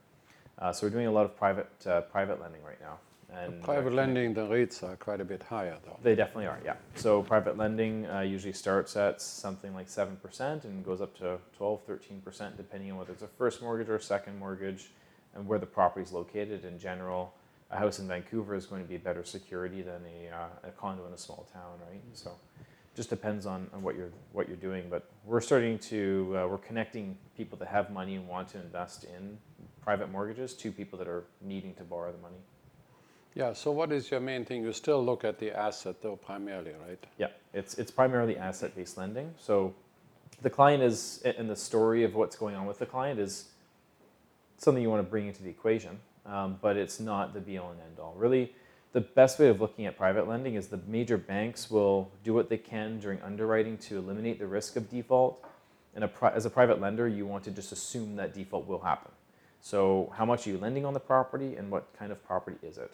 Uh, 0.58 0.72
so 0.72 0.86
we're 0.86 0.90
doing 0.90 1.06
a 1.06 1.12
lot 1.12 1.24
of 1.24 1.36
private 1.36 1.68
uh, 1.86 2.02
private 2.02 2.40
lending 2.40 2.62
right 2.64 2.80
now. 2.80 2.98
And 3.36 3.62
Private 3.62 3.92
lending, 3.92 4.34
the 4.34 4.46
rates 4.46 4.82
are 4.82 4.96
quite 4.96 5.20
a 5.20 5.24
bit 5.24 5.42
higher 5.42 5.76
though. 5.84 5.98
They 6.02 6.14
definitely 6.14 6.46
are, 6.46 6.58
yeah. 6.64 6.74
So 6.96 7.22
private 7.22 7.56
lending 7.56 8.06
uh, 8.06 8.20
usually 8.20 8.52
starts 8.52 8.96
at 8.96 9.22
something 9.22 9.74
like 9.74 9.88
7% 9.88 10.64
and 10.64 10.84
goes 10.84 11.00
up 11.00 11.16
to 11.18 11.38
12, 11.56 11.86
13%, 11.86 12.56
depending 12.56 12.90
on 12.90 12.98
whether 12.98 13.12
it's 13.12 13.22
a 13.22 13.28
first 13.28 13.62
mortgage 13.62 13.88
or 13.88 13.96
a 13.96 14.02
second 14.02 14.38
mortgage 14.38 14.90
and 15.34 15.46
where 15.46 15.58
the 15.58 15.66
property 15.66 16.02
is 16.04 16.12
located. 16.12 16.64
In 16.64 16.78
general, 16.78 17.32
a 17.70 17.76
house 17.76 18.00
in 18.00 18.08
Vancouver 18.08 18.54
is 18.54 18.66
going 18.66 18.82
to 18.82 18.88
be 18.88 18.96
better 18.96 19.24
security 19.24 19.82
than 19.82 20.00
a, 20.04 20.34
uh, 20.34 20.68
a 20.68 20.70
condo 20.72 21.06
in 21.06 21.12
a 21.12 21.18
small 21.18 21.46
town, 21.52 21.78
right? 21.88 22.00
So 22.14 22.32
just 22.96 23.10
depends 23.10 23.46
on, 23.46 23.68
on 23.72 23.82
what 23.82 23.96
you're 23.96 24.10
what 24.32 24.48
you're 24.48 24.56
doing. 24.56 24.84
But 24.90 25.08
we're 25.24 25.40
starting 25.40 25.78
to 25.78 26.36
uh, 26.36 26.48
we're 26.48 26.58
connecting 26.58 27.16
people 27.36 27.56
that 27.58 27.68
have 27.68 27.90
money 27.90 28.16
and 28.16 28.26
want 28.26 28.48
to 28.48 28.58
invest 28.60 29.04
in 29.04 29.38
private 29.82 30.10
mortgages 30.10 30.54
to 30.54 30.72
people 30.72 30.98
that 30.98 31.08
are 31.08 31.24
needing 31.40 31.74
to 31.74 31.84
borrow 31.84 32.12
the 32.12 32.18
money. 32.18 32.36
Yeah, 33.34 33.52
so 33.52 33.70
what 33.70 33.92
is 33.92 34.10
your 34.10 34.20
main 34.20 34.44
thing? 34.44 34.64
You 34.64 34.72
still 34.72 35.04
look 35.04 35.24
at 35.24 35.38
the 35.38 35.56
asset 35.56 36.02
though 36.02 36.16
primarily, 36.16 36.72
right? 36.86 36.98
Yeah, 37.18 37.28
it's 37.54 37.74
it's 37.74 37.90
primarily 37.90 38.36
asset-based 38.36 38.98
lending. 38.98 39.34
So 39.38 39.74
the 40.42 40.50
client 40.50 40.82
is, 40.82 41.22
and 41.24 41.48
the 41.48 41.56
story 41.56 42.02
of 42.02 42.14
what's 42.14 42.36
going 42.36 42.54
on 42.56 42.66
with 42.66 42.78
the 42.78 42.86
client 42.86 43.20
is 43.20 43.48
something 44.56 44.82
you 44.82 44.90
want 44.90 45.04
to 45.04 45.10
bring 45.10 45.28
into 45.28 45.42
the 45.42 45.50
equation, 45.50 45.98
um, 46.26 46.58
but 46.60 46.76
it's 46.76 46.98
not 46.98 47.34
the 47.34 47.40
be-all 47.40 47.70
and 47.70 47.80
end-all. 47.80 48.14
Really, 48.16 48.52
the 48.92 49.00
best 49.00 49.38
way 49.38 49.48
of 49.48 49.60
looking 49.60 49.86
at 49.86 49.96
private 49.96 50.26
lending 50.26 50.54
is 50.54 50.68
the 50.68 50.80
major 50.88 51.16
banks 51.16 51.70
will 51.70 52.10
do 52.24 52.34
what 52.34 52.48
they 52.48 52.58
can 52.58 52.98
during 52.98 53.20
underwriting 53.22 53.78
to 53.78 53.98
eliminate 53.98 54.38
the 54.38 54.46
risk 54.46 54.76
of 54.76 54.90
default. 54.90 55.44
And 55.94 56.04
a 56.04 56.08
pri- 56.08 56.32
as 56.32 56.46
a 56.46 56.50
private 56.50 56.80
lender, 56.80 57.06
you 57.06 57.26
want 57.26 57.44
to 57.44 57.50
just 57.50 57.72
assume 57.72 58.16
that 58.16 58.34
default 58.34 58.66
will 58.66 58.80
happen. 58.80 59.12
So, 59.60 60.12
how 60.16 60.24
much 60.24 60.46
are 60.46 60.50
you 60.50 60.58
lending 60.58 60.84
on 60.84 60.94
the 60.94 61.00
property, 61.00 61.56
and 61.56 61.70
what 61.70 61.92
kind 61.98 62.10
of 62.12 62.24
property 62.24 62.56
is 62.62 62.78
it? 62.78 62.92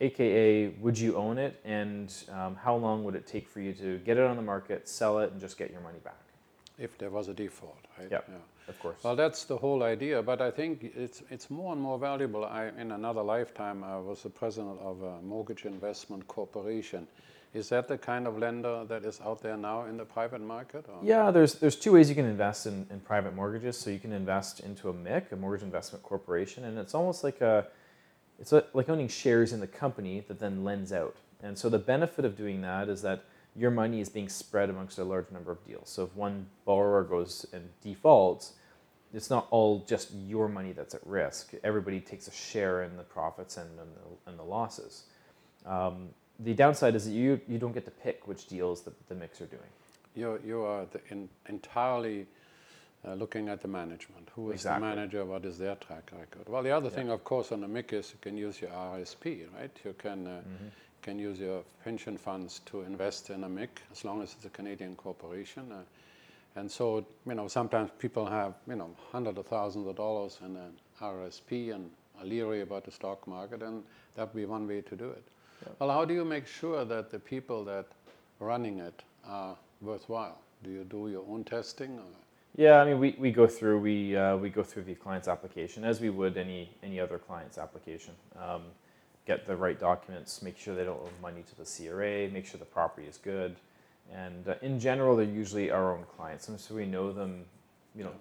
AKA, 0.00 0.68
would 0.80 0.98
you 0.98 1.16
own 1.16 1.38
it, 1.38 1.60
and 1.64 2.12
um, 2.32 2.54
how 2.54 2.76
long 2.76 3.04
would 3.04 3.14
it 3.14 3.26
take 3.26 3.48
for 3.48 3.60
you 3.60 3.72
to 3.74 3.98
get 3.98 4.18
it 4.18 4.24
on 4.24 4.36
the 4.36 4.42
market, 4.42 4.88
sell 4.88 5.18
it, 5.20 5.32
and 5.32 5.40
just 5.40 5.56
get 5.56 5.70
your 5.70 5.80
money 5.80 5.98
back? 6.04 6.20
If 6.78 6.98
there 6.98 7.10
was 7.10 7.28
a 7.28 7.34
default, 7.34 7.86
right? 7.98 8.08
Yep. 8.10 8.30
Of 8.68 8.78
course. 8.80 8.96
Well, 9.02 9.16
that's 9.16 9.44
the 9.44 9.56
whole 9.56 9.82
idea, 9.82 10.22
but 10.22 10.40
I 10.40 10.50
think 10.50 10.92
it's 10.96 11.22
it's 11.30 11.50
more 11.50 11.72
and 11.72 11.80
more 11.80 11.98
valuable. 11.98 12.44
I, 12.44 12.66
in 12.78 12.90
another 12.90 13.22
lifetime, 13.22 13.84
I 13.84 13.96
was 13.98 14.22
the 14.22 14.28
president 14.28 14.78
of 14.80 15.02
a 15.02 15.22
mortgage 15.22 15.64
investment 15.64 16.26
corporation. 16.26 17.06
Is 17.54 17.68
that 17.68 17.88
the 17.88 17.96
kind 17.96 18.26
of 18.26 18.38
lender 18.38 18.84
that 18.84 19.04
is 19.04 19.20
out 19.24 19.40
there 19.40 19.56
now 19.56 19.84
in 19.86 19.96
the 19.96 20.04
private 20.04 20.40
market? 20.40 20.84
Or? 20.88 20.98
Yeah, 21.02 21.30
there's 21.30 21.54
there's 21.54 21.76
two 21.76 21.92
ways 21.92 22.08
you 22.08 22.16
can 22.16 22.26
invest 22.26 22.66
in, 22.66 22.86
in 22.90 23.00
private 23.00 23.34
mortgages. 23.34 23.78
So 23.78 23.88
you 23.90 24.00
can 24.00 24.12
invest 24.12 24.60
into 24.60 24.88
a 24.88 24.92
MIC, 24.92 25.32
a 25.32 25.36
mortgage 25.36 25.62
investment 25.62 26.02
corporation, 26.02 26.64
and 26.64 26.76
it's 26.76 26.94
almost 26.94 27.22
like 27.22 27.40
a 27.40 27.68
it's 28.38 28.52
like 28.52 28.88
owning 28.88 29.08
shares 29.08 29.52
in 29.52 29.60
the 29.60 29.66
company 29.66 30.24
that 30.28 30.38
then 30.38 30.64
lends 30.64 30.92
out. 30.92 31.16
And 31.42 31.58
so 31.58 31.68
the 31.68 31.78
benefit 31.78 32.24
of 32.24 32.36
doing 32.36 32.60
that 32.62 32.88
is 32.88 33.02
that 33.02 33.24
your 33.54 33.70
money 33.70 34.00
is 34.00 34.08
being 34.08 34.28
spread 34.28 34.68
amongst 34.68 34.98
a 34.98 35.04
large 35.04 35.30
number 35.30 35.50
of 35.50 35.64
deals. 35.66 35.88
So 35.88 36.04
if 36.04 36.14
one 36.14 36.46
borrower 36.64 37.02
goes 37.04 37.46
and 37.52 37.70
defaults, 37.82 38.52
it's 39.14 39.30
not 39.30 39.46
all 39.50 39.84
just 39.88 40.12
your 40.12 40.48
money 40.48 40.72
that's 40.72 40.94
at 40.94 41.06
risk. 41.06 41.54
Everybody 41.64 42.00
takes 42.00 42.28
a 42.28 42.32
share 42.32 42.82
in 42.82 42.96
the 42.96 43.02
profits 43.02 43.56
and, 43.56 43.68
and, 43.78 43.88
the, 43.94 44.30
and 44.30 44.38
the 44.38 44.42
losses. 44.42 45.04
Um, 45.64 46.10
the 46.38 46.52
downside 46.52 46.94
is 46.94 47.06
that 47.06 47.12
you, 47.12 47.40
you 47.48 47.58
don't 47.58 47.72
get 47.72 47.86
to 47.86 47.90
pick 47.90 48.28
which 48.28 48.46
deals 48.46 48.82
the, 48.82 48.92
the 49.08 49.14
MICs 49.14 49.40
are 49.40 49.46
doing. 49.46 49.70
You, 50.14 50.38
you 50.44 50.62
are 50.62 50.86
the 50.90 51.00
in, 51.08 51.28
entirely 51.48 52.26
uh, 53.04 53.14
looking 53.14 53.48
at 53.48 53.60
the 53.62 53.68
management. 53.68 54.28
Who 54.34 54.50
is 54.50 54.56
Exactly. 54.56 54.88
the 54.88 54.96
manager? 54.96 55.24
What 55.24 55.44
is 55.44 55.58
their 55.58 55.76
track 55.76 56.10
record? 56.12 56.48
Well, 56.48 56.62
the 56.62 56.70
other 56.70 56.88
Yeah. 56.88 56.94
thing, 56.96 57.10
of 57.10 57.24
course, 57.24 57.52
on 57.52 57.60
the 57.60 57.68
MIC 57.68 57.92
is 57.92 58.12
you 58.12 58.18
can 58.20 58.36
use 58.36 58.60
your 58.60 58.70
RSP, 58.70 59.46
right? 59.58 59.70
You 59.84 59.92
can, 59.94 60.26
uh, 60.26 60.30
Mm-hmm. 60.40 60.68
can 61.02 61.18
use 61.18 61.38
your 61.38 61.62
pension 61.84 62.16
funds 62.18 62.60
to 62.66 62.80
invest 62.82 63.30
in 63.30 63.44
a 63.44 63.48
MIC 63.48 63.82
as 63.92 64.04
long 64.04 64.22
as 64.22 64.34
it's 64.34 64.44
a 64.44 64.50
Canadian 64.50 64.96
corporation. 64.96 65.70
Uh, 65.70 65.82
and 66.56 66.70
so, 66.70 67.04
you 67.26 67.34
know, 67.34 67.48
sometimes 67.48 67.90
people 67.98 68.26
have, 68.26 68.54
you 68.66 68.74
know, 68.76 68.90
hundreds 69.12 69.38
of 69.38 69.46
thousands 69.46 69.86
of 69.86 69.94
dollars 69.96 70.38
in 70.44 70.56
an 70.56 70.72
RSP 71.00 71.70
and 71.74 71.90
are 72.18 72.24
leery 72.24 72.62
about 72.62 72.84
the 72.84 72.90
stock 72.90 73.26
market, 73.28 73.62
and 73.62 73.84
that 74.14 74.32
would 74.34 74.40
be 74.40 74.46
one 74.46 74.66
way 74.66 74.80
to 74.80 74.96
do 74.96 75.10
it. 75.10 75.22
Yeah. 75.62 75.72
Well, 75.78 75.90
how 75.90 76.04
do 76.06 76.14
you 76.14 76.24
make 76.24 76.46
sure 76.46 76.84
that 76.86 77.10
the 77.10 77.18
people 77.18 77.62
that 77.66 77.86
are 78.40 78.46
running 78.46 78.78
it 78.78 79.02
are 79.26 79.56
worthwhile? 79.82 80.38
Do 80.64 80.70
you 80.70 80.84
do 80.84 81.08
your 81.10 81.24
own 81.28 81.44
testing? 81.44 81.98
Or? 81.98 82.04
Yeah, 82.56 82.80
I 82.80 82.86
mean, 82.86 82.98
we, 82.98 83.14
we 83.18 83.30
go 83.32 83.46
through 83.46 83.80
we 83.80 84.16
uh, 84.16 84.38
we 84.38 84.48
go 84.48 84.62
through 84.62 84.84
the 84.84 84.94
client's 84.94 85.28
application 85.28 85.84
as 85.84 86.00
we 86.00 86.08
would 86.08 86.38
any 86.38 86.70
any 86.82 86.98
other 86.98 87.18
client's 87.18 87.58
application. 87.58 88.14
Um, 88.34 88.62
get 89.26 89.46
the 89.46 89.54
right 89.54 89.78
documents, 89.78 90.40
make 90.40 90.56
sure 90.56 90.74
they 90.74 90.84
don't 90.84 91.00
owe 91.00 91.10
money 91.20 91.42
to 91.42 91.56
the 91.56 91.64
CRA, 91.64 92.28
make 92.30 92.46
sure 92.46 92.58
the 92.58 92.64
property 92.64 93.06
is 93.06 93.18
good, 93.18 93.56
and 94.10 94.48
uh, 94.48 94.54
in 94.62 94.80
general, 94.80 95.16
they're 95.16 95.26
usually 95.26 95.70
our 95.70 95.94
own 95.94 96.04
clients, 96.16 96.48
and 96.48 96.58
so 96.58 96.74
we 96.74 96.86
know 96.86 97.12
them, 97.12 97.44
you 97.94 98.04
know, 98.04 98.12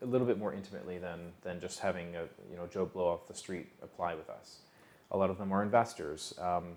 a 0.00 0.06
little 0.06 0.26
bit 0.26 0.38
more 0.38 0.54
intimately 0.54 0.96
than 0.96 1.32
than 1.42 1.60
just 1.60 1.80
having 1.80 2.16
a 2.16 2.22
you 2.50 2.56
know 2.56 2.66
Joe 2.66 2.86
Blow 2.86 3.08
off 3.08 3.28
the 3.28 3.34
street 3.34 3.66
apply 3.82 4.14
with 4.14 4.30
us. 4.30 4.60
A 5.10 5.16
lot 5.16 5.28
of 5.28 5.36
them 5.36 5.52
are 5.52 5.62
investors. 5.62 6.32
Um, 6.40 6.76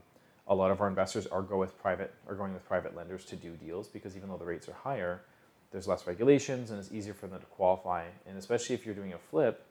a 0.49 0.55
lot 0.55 0.71
of 0.71 0.81
our 0.81 0.89
investors 0.89 1.25
are 1.27 1.41
go 1.41 1.57
with 1.57 1.79
private 1.81 2.13
are 2.27 2.35
going 2.35 2.53
with 2.53 2.67
private 2.67 2.97
lenders 2.97 3.23
to 3.25 3.37
do 3.37 3.51
deals 3.51 3.87
because 3.87 4.17
even 4.17 4.27
though 4.27 4.37
the 4.37 4.45
rates 4.45 4.67
are 4.67 4.73
higher, 4.73 5.21
there's 5.71 5.87
less 5.87 6.07
regulations 6.07 6.71
and 6.71 6.79
it's 6.79 6.91
easier 6.91 7.13
for 7.13 7.27
them 7.27 7.39
to 7.39 7.45
qualify. 7.47 8.05
And 8.27 8.37
especially 8.37 8.75
if 8.75 8.85
you're 8.85 8.95
doing 8.95 9.13
a 9.13 9.17
flip, 9.17 9.65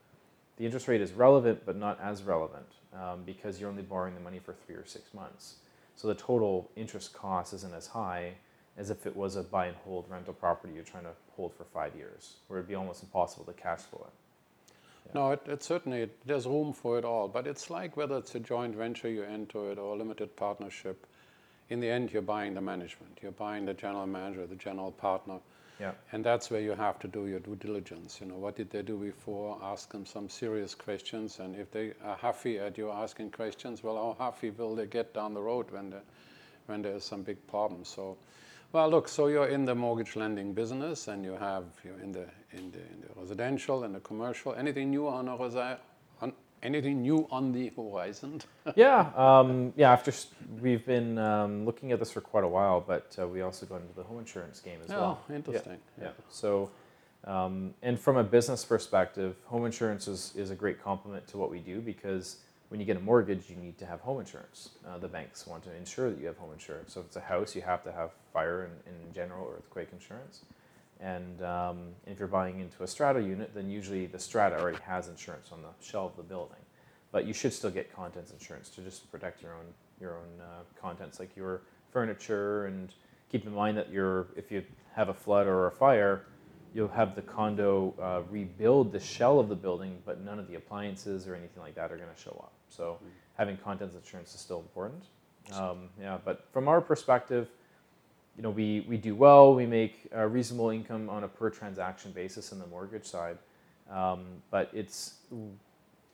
the 0.56 0.64
interest 0.64 0.88
rate 0.88 1.00
is 1.00 1.12
relevant 1.12 1.62
but 1.64 1.76
not 1.76 1.98
as 2.00 2.22
relevant 2.22 2.66
um, 2.94 3.22
because 3.24 3.60
you're 3.60 3.70
only 3.70 3.82
borrowing 3.82 4.14
the 4.14 4.20
money 4.20 4.38
for 4.38 4.52
three 4.52 4.74
or 4.74 4.86
six 4.86 5.12
months. 5.14 5.56
So 5.96 6.08
the 6.08 6.14
total 6.14 6.70
interest 6.76 7.12
cost 7.12 7.54
isn't 7.54 7.74
as 7.74 7.86
high 7.86 8.34
as 8.76 8.90
if 8.90 9.06
it 9.06 9.16
was 9.16 9.36
a 9.36 9.42
buy 9.42 9.66
and 9.66 9.76
hold 9.84 10.04
rental 10.10 10.34
property 10.34 10.74
you're 10.74 10.84
trying 10.84 11.04
to 11.04 11.12
hold 11.34 11.54
for 11.54 11.64
five 11.64 11.94
years, 11.96 12.34
where 12.48 12.58
it'd 12.58 12.68
be 12.68 12.74
almost 12.74 13.02
impossible 13.02 13.44
to 13.46 13.52
cash 13.54 13.80
flow 13.80 14.06
it. 14.06 15.14
No, 15.14 15.30
it, 15.32 15.42
it 15.46 15.62
certainly 15.62 16.10
there's 16.24 16.46
room 16.46 16.72
for 16.72 16.98
it 16.98 17.04
all, 17.04 17.28
but 17.28 17.46
it's 17.46 17.70
like 17.70 17.96
whether 17.96 18.18
it's 18.18 18.34
a 18.34 18.40
joint 18.40 18.74
venture 18.74 19.08
you 19.08 19.22
enter 19.22 19.70
it 19.70 19.78
or 19.78 19.94
a 19.94 19.98
limited 19.98 20.36
partnership. 20.36 21.06
In 21.70 21.80
the 21.80 21.88
end, 21.88 22.12
you're 22.12 22.22
buying 22.22 22.54
the 22.54 22.60
management. 22.60 23.18
You're 23.22 23.32
buying 23.32 23.64
the 23.64 23.74
general 23.74 24.06
manager, 24.06 24.46
the 24.46 24.56
general 24.56 24.92
partner, 24.92 25.38
Yeah. 25.78 25.92
and 26.12 26.24
that's 26.24 26.50
where 26.50 26.60
you 26.60 26.72
have 26.72 26.98
to 27.00 27.08
do 27.08 27.26
your 27.26 27.40
due 27.40 27.56
diligence. 27.56 28.18
You 28.20 28.28
know, 28.28 28.36
what 28.36 28.56
did 28.56 28.70
they 28.70 28.82
do 28.82 28.96
before? 28.96 29.58
Ask 29.62 29.92
them 29.92 30.06
some 30.06 30.28
serious 30.28 30.74
questions, 30.74 31.38
and 31.38 31.54
if 31.54 31.70
they 31.70 31.92
are 32.02 32.16
huffy 32.16 32.58
at 32.58 32.78
you 32.78 32.90
asking 32.90 33.30
questions, 33.32 33.82
well, 33.82 33.96
how 34.18 34.26
huffy 34.26 34.50
will 34.50 34.74
they 34.74 34.86
get 34.86 35.12
down 35.12 35.34
the 35.34 35.42
road 35.42 35.70
when 35.70 35.90
the, 35.90 36.00
when 36.66 36.82
there's 36.82 37.04
some 37.04 37.22
big 37.22 37.46
problem? 37.46 37.84
So. 37.84 38.16
Well, 38.72 38.90
look. 38.90 39.08
So 39.08 39.28
you're 39.28 39.48
in 39.48 39.64
the 39.64 39.74
mortgage 39.74 40.16
lending 40.16 40.52
business, 40.52 41.08
and 41.08 41.24
you 41.24 41.32
have 41.32 41.64
you're 41.84 42.00
in 42.00 42.12
the 42.12 42.26
in 42.52 42.70
the, 42.72 42.78
in 42.78 43.02
the 43.02 43.20
residential 43.20 43.84
and 43.84 43.94
the 43.94 44.00
commercial. 44.00 44.54
Anything 44.54 44.90
new 44.90 45.06
on, 45.08 45.28
a 45.28 45.78
anything 46.62 47.02
new 47.02 47.26
on 47.30 47.52
the 47.52 47.72
horizon? 47.76 48.40
yeah, 48.76 49.10
um, 49.16 49.72
yeah. 49.76 49.92
After 49.92 50.12
we've 50.60 50.84
been 50.84 51.18
um, 51.18 51.64
looking 51.64 51.92
at 51.92 51.98
this 51.98 52.10
for 52.10 52.20
quite 52.20 52.44
a 52.44 52.48
while, 52.48 52.80
but 52.80 53.16
uh, 53.20 53.26
we 53.26 53.42
also 53.42 53.66
got 53.66 53.80
into 53.80 53.94
the 53.94 54.02
home 54.02 54.18
insurance 54.18 54.60
game 54.60 54.78
as 54.82 54.88
well. 54.88 55.20
Oh, 55.28 55.34
interesting. 55.34 55.78
Yeah. 56.00 56.10
So, 56.28 56.70
um, 57.24 57.74
and 57.82 57.98
from 57.98 58.16
a 58.16 58.24
business 58.24 58.64
perspective, 58.64 59.36
home 59.46 59.66
insurance 59.66 60.08
is, 60.08 60.32
is 60.36 60.50
a 60.50 60.54
great 60.54 60.82
complement 60.82 61.26
to 61.28 61.38
what 61.38 61.50
we 61.50 61.58
do 61.58 61.80
because 61.80 62.38
when 62.68 62.80
you 62.80 62.86
get 62.86 62.96
a 62.96 63.00
mortgage, 63.00 63.48
you 63.48 63.56
need 63.56 63.78
to 63.78 63.86
have 63.86 64.00
home 64.00 64.20
insurance. 64.20 64.70
Uh, 64.86 64.98
the 64.98 65.08
banks 65.08 65.46
want 65.46 65.62
to 65.64 65.74
ensure 65.74 66.10
that 66.10 66.18
you 66.18 66.26
have 66.26 66.36
home 66.36 66.52
insurance. 66.52 66.94
So 66.94 67.00
if 67.00 67.06
it's 67.06 67.16
a 67.16 67.20
house, 67.20 67.54
you 67.54 67.62
have 67.62 67.84
to 67.84 67.92
have 67.92 68.10
fire 68.32 68.64
and, 68.64 68.72
in 68.86 69.14
general 69.14 69.48
earthquake 69.54 69.88
insurance. 69.92 70.40
And 71.00 71.42
um, 71.42 71.88
if 72.06 72.18
you're 72.18 72.28
buying 72.28 72.60
into 72.60 72.82
a 72.82 72.86
strata 72.86 73.20
unit, 73.20 73.54
then 73.54 73.70
usually 73.70 74.06
the 74.06 74.18
strata 74.18 74.58
already 74.58 74.78
has 74.86 75.08
insurance 75.08 75.50
on 75.52 75.60
the 75.62 75.68
shell 75.84 76.06
of 76.06 76.16
the 76.16 76.22
building. 76.22 76.56
But 77.12 77.26
you 77.26 77.34
should 77.34 77.52
still 77.52 77.70
get 77.70 77.94
contents 77.94 78.32
insurance 78.32 78.68
to 78.70 78.80
just 78.80 79.10
protect 79.10 79.42
your 79.42 79.52
own 79.52 79.66
your 80.00 80.16
own 80.16 80.40
uh, 80.40 80.62
contents, 80.80 81.18
like 81.18 81.34
your 81.36 81.62
furniture. 81.90 82.66
And 82.66 82.92
keep 83.30 83.46
in 83.46 83.54
mind 83.54 83.76
that 83.78 83.90
you're 83.90 84.26
if 84.36 84.50
you 84.50 84.62
have 84.94 85.08
a 85.08 85.14
flood 85.14 85.46
or 85.46 85.66
a 85.66 85.70
fire, 85.70 86.22
you'll 86.74 86.88
have 86.88 87.14
the 87.14 87.22
condo 87.22 87.94
uh, 88.00 88.22
rebuild 88.30 88.92
the 88.92 89.00
shell 89.00 89.38
of 89.38 89.48
the 89.48 89.54
building, 89.54 89.98
but 90.04 90.22
none 90.22 90.38
of 90.38 90.48
the 90.48 90.56
appliances 90.56 91.26
or 91.26 91.34
anything 91.34 91.62
like 91.62 91.74
that 91.74 91.92
are 91.92 91.96
going 91.96 92.14
to 92.14 92.20
show 92.20 92.36
up. 92.42 92.52
So 92.68 92.98
having 93.36 93.56
contents 93.56 93.94
insurance 93.94 94.34
is 94.34 94.40
still 94.40 94.60
important. 94.60 95.04
Um, 95.52 95.88
yeah, 96.00 96.18
but 96.24 96.44
from 96.52 96.68
our 96.68 96.80
perspective, 96.80 97.48
you 98.36 98.42
know, 98.42 98.50
we, 98.50 98.84
we 98.88 98.96
do 98.96 99.14
well, 99.14 99.54
we 99.54 99.66
make 99.66 100.08
a 100.12 100.26
reasonable 100.26 100.70
income 100.70 101.08
on 101.08 101.24
a 101.24 101.28
per 101.28 101.50
transaction 101.50 102.12
basis 102.12 102.52
in 102.52 102.58
the 102.58 102.66
mortgage 102.66 103.06
side. 103.06 103.38
Um, 103.90 104.26
but 104.50 104.70
it's, 104.74 105.14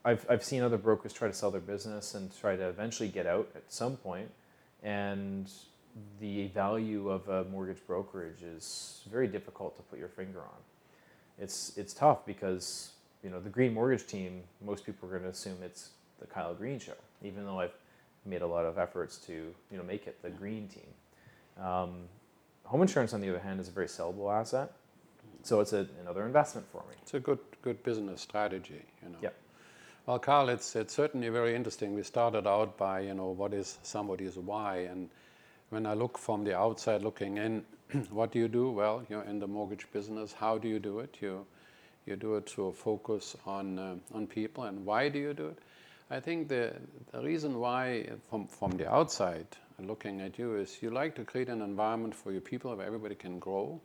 I've, 0.05 0.25
I've 0.31 0.45
seen 0.45 0.63
other 0.63 0.79
brokers 0.79 1.13
try 1.13 1.29
to 1.29 1.35
sell 1.35 1.51
their 1.51 1.61
business 1.61 2.15
and 2.15 2.31
try 2.41 2.57
to 2.57 2.69
eventually 2.69 3.09
get 3.09 3.27
out 3.27 3.49
at 3.55 3.65
some 3.69 3.97
point, 3.97 4.31
and 4.83 5.51
the 6.21 6.49
value 6.49 7.09
of 7.11 7.29
a 7.29 7.45
mortgage 7.45 7.85
brokerage 7.87 8.43
is 8.43 9.03
very 9.11 9.27
difficult 9.27 9.77
to 9.77 9.83
put 9.83 9.99
your 9.99 10.09
finger 10.09 10.41
on. 10.41 10.61
It's, 11.39 11.77
it's 11.77 11.93
tough 11.93 12.25
because 12.27 12.93
you 13.23 13.31
know 13.31 13.41
the 13.41 13.51
Green 13.51 13.73
Mortgage 13.73 14.07
team. 14.07 14.43
Most 14.65 14.85
people 14.85 15.09
are 15.09 15.13
going 15.13 15.23
to 15.25 15.31
assume 15.31 15.57
it's 15.63 15.91
the 16.21 16.27
Kyle 16.27 16.55
Green 16.55 16.79
show, 16.79 16.97
even 17.23 17.45
though 17.45 17.61
I've 17.61 17.75
made 18.25 18.43
a 18.43 18.47
lot 18.47 18.65
of 18.65 18.79
efforts 18.79 19.17
to 19.19 19.33
you 19.33 19.77
know 19.77 19.83
make 19.83 20.07
it 20.07 20.21
the 20.23 20.31
Green 20.31 20.69
team. 20.69 20.89
Um, 21.59 22.09
home 22.65 22.83
insurance, 22.83 23.13
on 23.13 23.21
the 23.21 23.31
other 23.31 23.39
hand, 23.39 23.61
is 23.61 23.69
a 23.69 23.73
very 23.73 23.87
sellable 23.87 24.33
asset, 24.33 24.73
so 25.43 25.61
it's 25.61 25.73
a, 25.73 25.87
another 26.01 26.25
investment 26.27 26.67
for 26.73 26.83
me. 26.89 26.95
It's 27.03 27.15
a 27.15 27.21
good 27.21 27.39
good 27.63 27.83
business 27.83 28.21
strategy, 28.21 28.83
you 29.03 29.09
know. 29.11 29.19
Yeah. 29.23 29.31
Well, 30.07 30.19
Carl, 30.19 30.49
it's 30.49 30.75
it's 30.77 30.95
certainly 30.95 31.29
very 31.29 31.55
interesting. 31.55 31.95
We 31.95 32.03
started 32.03 32.47
out 32.47 32.77
by 32.77 33.01
you 33.01 33.15
know 33.15 33.31
what 33.31 33.55
is 33.55 33.79
somebody's 33.83 34.37
why, 34.37 34.79
and 34.91 35.11
when 35.71 35.87
I 35.87 35.95
look 35.95 36.19
from 36.19 36.45
the 36.45 36.57
outside 36.57 37.03
looking 37.03 37.39
in, 37.39 37.65
what 38.11 38.33
do 38.33 38.39
you 38.39 38.49
do? 38.49 38.71
Well, 38.71 39.05
you're 39.09 39.25
in 39.25 39.39
the 39.39 39.47
mortgage 39.47 39.87
business. 39.93 40.33
How 40.33 40.59
do 40.59 40.69
you 40.69 40.79
do 40.79 41.01
it? 41.01 41.19
You 41.21 41.47
you 42.07 42.17
do 42.17 42.37
it 42.37 42.47
to 42.47 42.73
focus 42.73 43.37
on 43.47 43.79
uh, 43.79 43.97
on 44.15 44.27
people, 44.27 44.65
and 44.65 44.85
why 44.85 45.09
do 45.09 45.19
you 45.19 45.35
do 45.35 45.49
it? 45.49 45.59
I 46.11 46.21
think 46.21 46.49
the 46.49 46.73
the 47.13 47.21
reason 47.23 47.59
why 47.61 48.09
from 48.29 48.47
from 48.49 48.73
the 48.73 48.91
outside 48.91 49.47
looking 49.87 50.21
at 50.21 50.39
you 50.39 50.57
is 50.57 50.83
you 50.83 50.91
like 50.91 51.15
to 51.17 51.25
create 51.25 51.49
an 51.49 51.63
environment 51.63 52.15
for 52.15 52.33
your 52.33 52.41
people 52.41 52.75
where 52.75 52.87
everybody 52.87 53.15
can 53.15 53.39
grow 53.39 53.81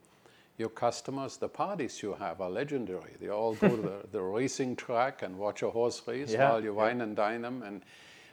your 0.58 0.68
customers, 0.68 1.36
the 1.36 1.48
parties 1.48 2.02
you 2.02 2.14
have 2.14 2.40
are 2.40 2.50
legendary. 2.50 3.14
They 3.20 3.28
all 3.28 3.54
go 3.54 3.68
to 3.68 3.82
the, 3.82 4.02
the, 4.12 4.20
racing 4.20 4.76
track 4.76 5.22
and 5.22 5.38
watch 5.38 5.62
a 5.62 5.70
horse 5.70 6.02
race 6.06 6.32
yeah, 6.32 6.50
while 6.50 6.62
you 6.62 6.74
yeah. 6.74 6.82
wine 6.82 7.00
and 7.00 7.16
dine 7.16 7.42
them, 7.42 7.62
and 7.62 7.82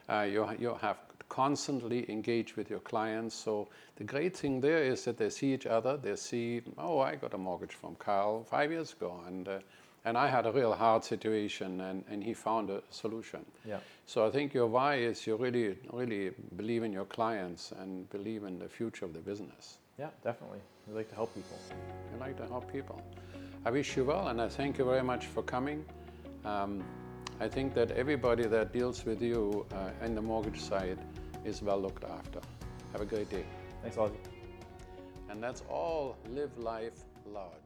uh, 0.09 0.23
you, 0.23 0.49
you 0.59 0.75
have 0.81 0.97
constantly 1.29 2.09
engaged 2.11 2.55
with 2.55 2.69
your 2.69 2.79
clients. 2.79 3.35
So 3.35 3.67
the 3.97 4.03
great 4.03 4.35
thing 4.35 4.59
there 4.59 4.83
is 4.83 5.05
that 5.05 5.17
they 5.17 5.29
see 5.29 5.53
each 5.53 5.67
other. 5.67 5.97
They 5.97 6.15
see, 6.15 6.61
oh, 6.77 6.99
I 6.99 7.15
got 7.15 7.35
a 7.35 7.37
mortgage 7.37 7.73
from 7.73 7.95
Carl 7.95 8.43
five 8.43 8.71
years 8.71 8.93
ago, 8.93 9.21
and 9.27 9.47
uh, 9.47 9.59
and 10.05 10.17
I 10.17 10.27
had 10.27 10.45
a 10.45 10.51
real 10.51 10.73
hard 10.73 11.03
situation, 11.03 11.81
and, 11.81 12.03
and 12.09 12.23
he 12.23 12.33
found 12.33 12.69
a 12.69 12.81
solution. 12.91 13.43
Yeah. 13.67 13.79
So 14.05 14.25
I 14.25 14.29
think 14.29 14.53
your 14.53 14.67
why 14.67 14.95
is 14.95 15.25
you 15.27 15.35
really 15.35 15.75
really 15.91 16.31
believe 16.55 16.83
in 16.83 16.93
your 16.93 17.05
clients 17.05 17.73
and 17.79 18.09
believe 18.11 18.43
in 18.43 18.59
the 18.59 18.69
future 18.69 19.05
of 19.05 19.13
the 19.13 19.19
business. 19.19 19.79
Yeah, 19.97 20.09
definitely. 20.23 20.59
We 20.87 20.93
like 20.93 21.09
to 21.09 21.15
help 21.15 21.33
people. 21.33 21.57
We 22.13 22.19
like 22.19 22.37
to 22.37 22.45
help 22.45 22.71
people. 22.71 23.01
I 23.65 23.71
wish 23.71 23.97
you 23.97 24.05
well, 24.05 24.27
and 24.27 24.39
I 24.39 24.47
thank 24.47 24.77
you 24.77 24.85
very 24.85 25.03
much 25.03 25.25
for 25.25 25.41
coming. 25.41 25.83
Um, 26.43 26.83
I 27.39 27.47
think 27.47 27.73
that 27.73 27.91
everybody 27.91 28.45
that 28.47 28.71
deals 28.71 29.03
with 29.05 29.21
you 29.21 29.65
uh, 29.73 30.05
in 30.05 30.13
the 30.13 30.21
mortgage 30.21 30.61
side 30.61 30.99
is 31.43 31.61
well 31.61 31.81
looked 31.81 32.03
after. 32.03 32.39
Have 32.91 33.01
a 33.01 33.05
great 33.05 33.29
day. 33.29 33.45
Thanks, 33.81 33.97
Ozzy. 33.97 34.17
And 35.29 35.41
that's 35.41 35.63
all 35.67 36.15
Live 36.29 36.55
Life 36.57 37.03
Large. 37.25 37.64